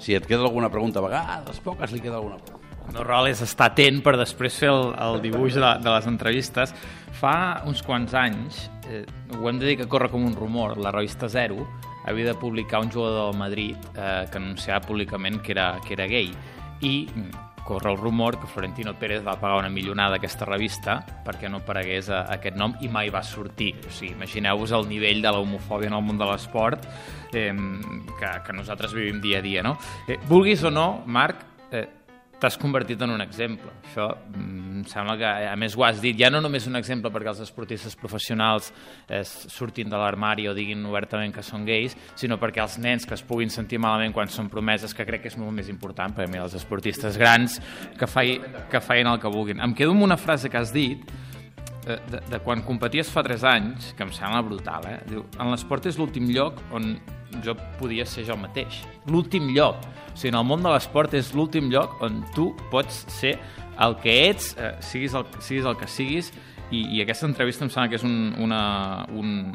si 0.01 0.15
et 0.17 0.25
queda 0.25 0.41
alguna 0.47 0.71
pregunta. 0.73 1.03
A 1.03 1.05
vegades, 1.05 1.61
poques, 1.61 1.93
li 1.93 2.01
queda 2.01 2.17
alguna 2.17 2.39
pregunta. 2.41 2.73
Meu 2.95 3.05
rol 3.05 3.29
és 3.29 3.45
estar 3.45 3.69
atent 3.69 4.01
per 4.01 4.15
després 4.17 4.57
fer 4.57 4.71
el, 4.73 4.89
el 5.05 5.21
dibuix 5.21 5.53
de, 5.53 5.69
de 5.85 5.93
les 5.93 6.09
entrevistes. 6.09 6.73
Fa 7.21 7.37
uns 7.69 7.85
quants 7.85 8.17
anys, 8.17 8.65
eh, 8.89 9.03
ho 9.37 9.45
hem 9.45 9.61
de 9.61 9.69
dir 9.69 9.77
que 9.83 9.91
corre 9.91 10.09
com 10.09 10.25
un 10.25 10.33
rumor, 10.33 10.79
la 10.81 10.93
revista 10.95 11.29
Zero 11.29 11.61
havia 12.09 12.31
de 12.31 12.39
publicar 12.41 12.81
un 12.81 12.89
jugador 12.89 13.29
del 13.29 13.37
Madrid 13.37 13.77
eh, 13.93 14.25
que 14.31 14.41
anunciava 14.41 14.81
públicament 14.87 15.43
que 15.45 15.53
era, 15.53 15.75
que 15.85 15.93
era 15.93 16.09
gay 16.09 16.33
i 16.81 16.95
corre 17.65 17.91
el 17.91 17.97
rumor 17.97 18.39
que 18.39 18.47
Florentino 18.47 18.93
Pérez 18.93 19.25
va 19.25 19.39
pagar 19.41 19.57
una 19.57 19.69
milionada 19.73 20.15
a 20.15 20.21
aquesta 20.21 20.45
revista 20.45 20.99
perquè 21.25 21.49
no 21.49 21.63
aparegués 21.63 22.11
a, 22.13 22.21
a 22.21 22.37
aquest 22.37 22.55
nom 22.55 22.77
i 22.85 22.87
mai 22.87 23.09
va 23.11 23.23
sortir. 23.25 23.73
O 23.81 23.91
sigui, 23.91 24.13
imagineu-vos 24.13 24.71
el 24.77 24.87
nivell 24.87 25.23
de 25.25 25.33
l'homofòbia 25.33 25.89
en 25.89 25.97
el 25.97 26.05
món 26.05 26.21
de 26.21 26.29
l'esport 26.29 26.85
eh, 27.33 27.51
que, 27.51 28.31
que 28.45 28.55
nosaltres 28.55 28.93
vivim 28.93 29.19
dia 29.19 29.41
a 29.41 29.45
dia. 29.45 29.65
No? 29.65 29.75
Eh, 30.07 30.19
vulguis 30.29 30.63
o 30.63 30.71
no, 30.71 31.01
Marc, 31.09 31.41
eh, 31.73 31.87
t'has 32.45 32.59
convertit 32.61 33.01
en 33.01 33.15
un 33.15 33.23
exemple. 33.23 33.71
Això 33.87 34.05
mm, 34.13 34.81
em 34.81 34.83
sembla 34.89 35.15
que, 35.17 35.29
a 35.49 35.55
més, 35.57 35.73
ho 35.73 35.85
has 35.87 35.97
dit, 36.03 36.13
ja 36.19 36.29
no 36.29 36.43
només 36.43 36.67
un 36.69 36.77
exemple 36.77 37.09
perquè 37.13 37.31
els 37.31 37.41
esportistes 37.47 37.97
professionals 37.97 38.69
eh, 39.09 39.23
surtin 39.25 39.89
de 39.89 39.97
l'armari 39.97 40.45
o 40.49 40.53
diguin 40.53 40.85
obertament 40.85 41.33
que 41.33 41.43
són 41.45 41.65
gais, 41.65 41.95
sinó 42.19 42.37
perquè 42.41 42.61
els 42.61 42.77
nens 42.83 43.07
que 43.09 43.17
es 43.17 43.25
puguin 43.25 43.49
sentir 43.49 43.81
malament 43.81 44.13
quan 44.13 44.29
són 44.29 44.51
promeses, 44.53 44.93
que 44.93 45.07
crec 45.07 45.25
que 45.25 45.33
és 45.33 45.39
molt 45.41 45.55
més 45.57 45.71
important, 45.73 46.13
perquè 46.13 46.29
mira, 46.29 46.45
els 46.45 46.57
esportistes 46.59 47.17
grans 47.17 47.57
que, 47.97 48.09
fai, 48.09 48.37
que 48.69 48.83
feien 48.83 49.09
el 49.09 49.21
que 49.23 49.31
vulguin. 49.31 49.63
Em 49.65 49.73
quedo 49.73 49.95
amb 49.95 50.05
una 50.05 50.19
frase 50.21 50.51
que 50.53 50.61
has 50.61 50.75
dit, 50.75 51.09
de, 51.85 52.21
de 52.31 52.39
quan 52.45 52.63
competies 52.65 53.11
fa 53.13 53.23
3 53.25 53.43
anys, 53.49 53.91
que 53.97 54.05
em 54.05 54.13
sembla 54.15 54.41
brutal, 54.45 54.87
eh? 54.89 54.97
Diu, 55.09 55.25
en 55.39 55.51
l'esport 55.53 55.85
és 55.85 55.99
l'últim 56.01 56.29
lloc 56.33 56.61
on 56.75 56.95
jo 57.45 57.55
podia 57.79 58.05
ser 58.07 58.25
jo 58.27 58.37
mateix. 58.39 58.81
L'últim 59.11 59.51
lloc. 59.55 59.83
O 60.13 60.15
sigui, 60.15 60.31
en 60.31 60.39
el 60.39 60.47
món 60.47 60.63
de 60.63 60.71
l'esport 60.71 61.13
és 61.17 61.33
l'últim 61.35 61.69
lloc 61.73 62.01
on 62.05 62.23
tu 62.35 62.51
pots 62.71 63.03
ser 63.11 63.35
el 63.83 63.97
que 64.01 64.13
ets, 64.29 64.53
eh, 64.57 64.75
siguis, 64.79 65.15
el, 65.17 65.25
siguis 65.43 65.65
el 65.67 65.77
que 65.77 65.89
siguis, 65.91 66.31
i, 66.71 66.81
i 66.97 67.01
aquesta 67.03 67.27
entrevista 67.29 67.65
em 67.65 67.71
sembla 67.71 67.91
que 67.91 67.99
és 67.99 68.05
un, 68.07 68.33
una, 68.41 68.61
un, 69.13 69.51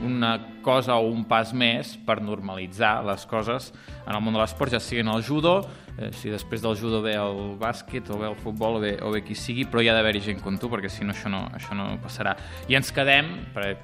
una 0.00 0.38
cosa 0.62 0.96
o 0.96 1.10
un 1.10 1.24
pas 1.28 1.52
més 1.52 1.96
per 2.06 2.20
normalitzar 2.22 3.02
les 3.06 3.24
coses 3.26 3.70
en 4.06 4.14
el 4.14 4.20
món 4.22 4.34
de 4.34 4.40
l'esport, 4.40 4.72
ja 4.72 4.80
sigui 4.80 5.02
en 5.02 5.10
el 5.12 5.22
judo, 5.22 5.60
eh, 5.98 6.10
si 6.16 6.30
després 6.32 6.62
del 6.62 6.76
judo 6.78 7.02
ve 7.04 7.14
el 7.18 7.56
bàsquet 7.60 8.10
o 8.10 8.18
ve 8.18 8.30
el 8.30 8.36
futbol 8.40 8.78
o 8.78 8.82
ve, 8.82 8.96
o 9.02 9.12
ve 9.12 9.22
qui 9.26 9.36
sigui, 9.38 9.66
però 9.68 9.82
hi 9.82 9.90
ha 9.90 9.96
d'haver-hi 9.96 10.24
gent 10.24 10.42
com 10.42 10.56
tu, 10.58 10.70
perquè 10.72 10.90
si 10.90 11.04
no 11.04 11.14
això, 11.14 11.30
no 11.30 11.44
això 11.54 11.76
no 11.78 11.90
passarà. 12.02 12.34
I 12.68 12.78
ens 12.78 12.92
quedem, 12.94 13.30
perquè, 13.54 13.76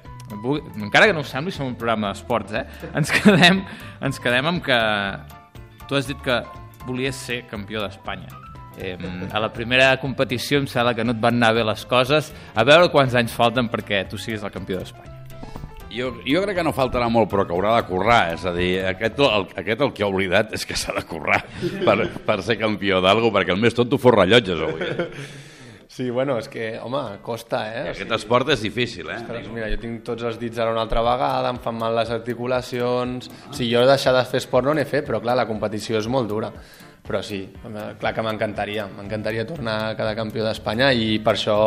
encara 0.81 1.07
que 1.07 1.15
no 1.15 1.23
ho 1.23 1.27
sembli, 1.27 1.53
som 1.55 1.69
un 1.69 1.77
programa 1.79 2.13
d'esports, 2.13 2.57
eh? 2.57 2.65
ens 2.93 3.13
quedem, 3.13 3.63
ens 4.01 4.19
quedem 4.19 4.51
amb 4.51 4.63
que 4.65 4.79
tu 5.87 5.97
has 5.97 6.09
dit 6.09 6.19
que 6.25 6.41
volies 6.85 7.15
ser 7.15 7.43
campió 7.47 7.83
d'Espanya. 7.83 8.29
Eh, 8.79 8.95
a 9.31 9.39
la 9.43 9.51
primera 9.51 9.91
competició 9.99 10.61
em 10.61 10.67
sembla 10.67 10.95
que 10.95 11.03
no 11.03 11.11
et 11.11 11.19
van 11.21 11.35
anar 11.35 11.53
bé 11.57 11.67
les 11.67 11.85
coses. 11.85 12.31
A 12.55 12.63
veure 12.63 12.91
quants 12.93 13.15
anys 13.19 13.35
falten 13.35 13.67
perquè 13.71 14.05
tu 14.07 14.17
siguis 14.17 14.45
el 14.45 14.55
campió 14.55 14.79
d'Espanya. 14.79 15.18
Jo, 15.89 16.11
jo 16.21 16.41
crec 16.43 16.59
que 16.59 16.65
no 16.65 16.73
faltarà 16.75 17.07
molt, 17.09 17.29
però 17.31 17.45
que 17.47 17.55
haurà 17.55 17.75
de 17.79 17.85
currar. 17.89 18.21
És 18.35 18.45
a 18.45 18.53
dir, 18.55 18.71
aquest 18.91 19.19
el, 19.25 19.47
aquest 19.63 19.85
el 19.85 19.93
que 19.95 20.05
ha 20.05 20.09
oblidat 20.11 20.53
és 20.57 20.65
que 20.69 20.77
s'ha 20.77 20.93
de 20.97 21.05
currar 21.09 21.41
per, 21.85 21.97
per 22.25 22.41
ser 22.45 22.59
campió 22.61 23.01
d'algú, 23.01 23.31
perquè 23.33 23.55
el 23.55 23.61
més 23.61 23.77
tonto 23.77 23.97
fos 24.01 24.15
rellotges 24.15 24.67
avui. 24.67 24.91
Sí, 25.89 26.05
bueno, 26.13 26.37
és 26.39 26.45
que, 26.47 26.77
home, 26.79 26.99
costa, 27.25 27.63
eh? 27.73 27.79
I 27.89 27.91
aquest 27.91 28.13
esport 28.15 28.47
és 28.53 28.61
difícil, 28.63 29.09
eh? 29.09 29.17
Ostres, 29.19 29.49
mira, 29.51 29.67
jo 29.73 29.79
tinc 29.81 30.03
tots 30.07 30.23
els 30.29 30.37
dits 30.39 30.61
ara 30.61 30.71
una 30.71 30.85
altra 30.85 31.01
vegada, 31.03 31.49
em 31.49 31.57
fan 31.59 31.75
mal 31.75 31.97
les 31.97 32.11
articulacions... 32.13 33.27
O 33.49 33.57
sigui, 33.57 33.73
jo 33.73 33.81
deixar 33.89 34.13
de 34.15 34.21
fer 34.29 34.39
esport 34.39 34.69
no 34.69 34.77
n'he 34.77 34.85
fet, 34.87 35.03
però 35.09 35.19
clar, 35.19 35.35
la 35.35 35.47
competició 35.49 35.97
és 35.99 36.07
molt 36.07 36.29
dura. 36.29 36.53
Però 37.03 37.23
sí, 37.25 37.41
clar 37.99 38.13
que 38.13 38.23
m'encantaria, 38.23 38.85
m'encantaria 38.93 39.47
tornar 39.49 39.79
a 39.89 39.95
cada 39.97 40.13
campió 40.15 40.45
d'Espanya 40.45 40.93
i 40.93 41.17
per 41.25 41.33
això 41.33 41.57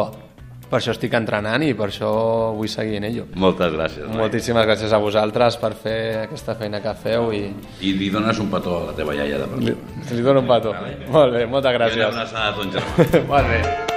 per 0.73 0.81
això 0.81 0.95
estic 0.97 1.13
entrenant 1.19 1.67
i 1.67 1.75
per 1.77 1.91
això 1.91 2.11
vull 2.57 2.71
seguir 2.73 2.97
en 3.03 3.09
ello. 3.11 3.27
Moltes 3.37 3.75
gràcies. 3.77 4.07
Noi. 4.09 4.23
Moltíssimes 4.25 4.67
gràcies 4.71 4.97
a 4.97 5.03
vosaltres 5.03 5.61
per 5.61 5.75
fer 5.77 5.99
aquesta 6.25 6.57
feina 6.57 6.81
que 6.85 6.97
feu 7.05 7.29
i... 7.37 7.45
I 7.85 7.95
li 8.01 8.09
dones 8.15 8.41
un 8.41 8.49
petó 8.53 8.79
a 8.81 8.85
la 8.91 8.97
teva 8.97 9.17
iaia 9.19 9.45
de 9.45 9.63
Li, 9.69 9.77
li 10.17 10.25
dono 10.25 10.41
un 10.41 10.49
petó. 10.49 10.73
Vale. 10.73 10.99
Molt 11.13 11.37
bé, 11.37 11.47
moltes 11.47 11.77
gràcies. 11.77 12.01
I 12.01 12.07
una 12.09 12.13
abraçada 12.23 12.53
a 12.53 12.61
ton 12.61 12.73
germà. 12.73 13.27
Molt 13.35 13.53
bé. 13.53 13.92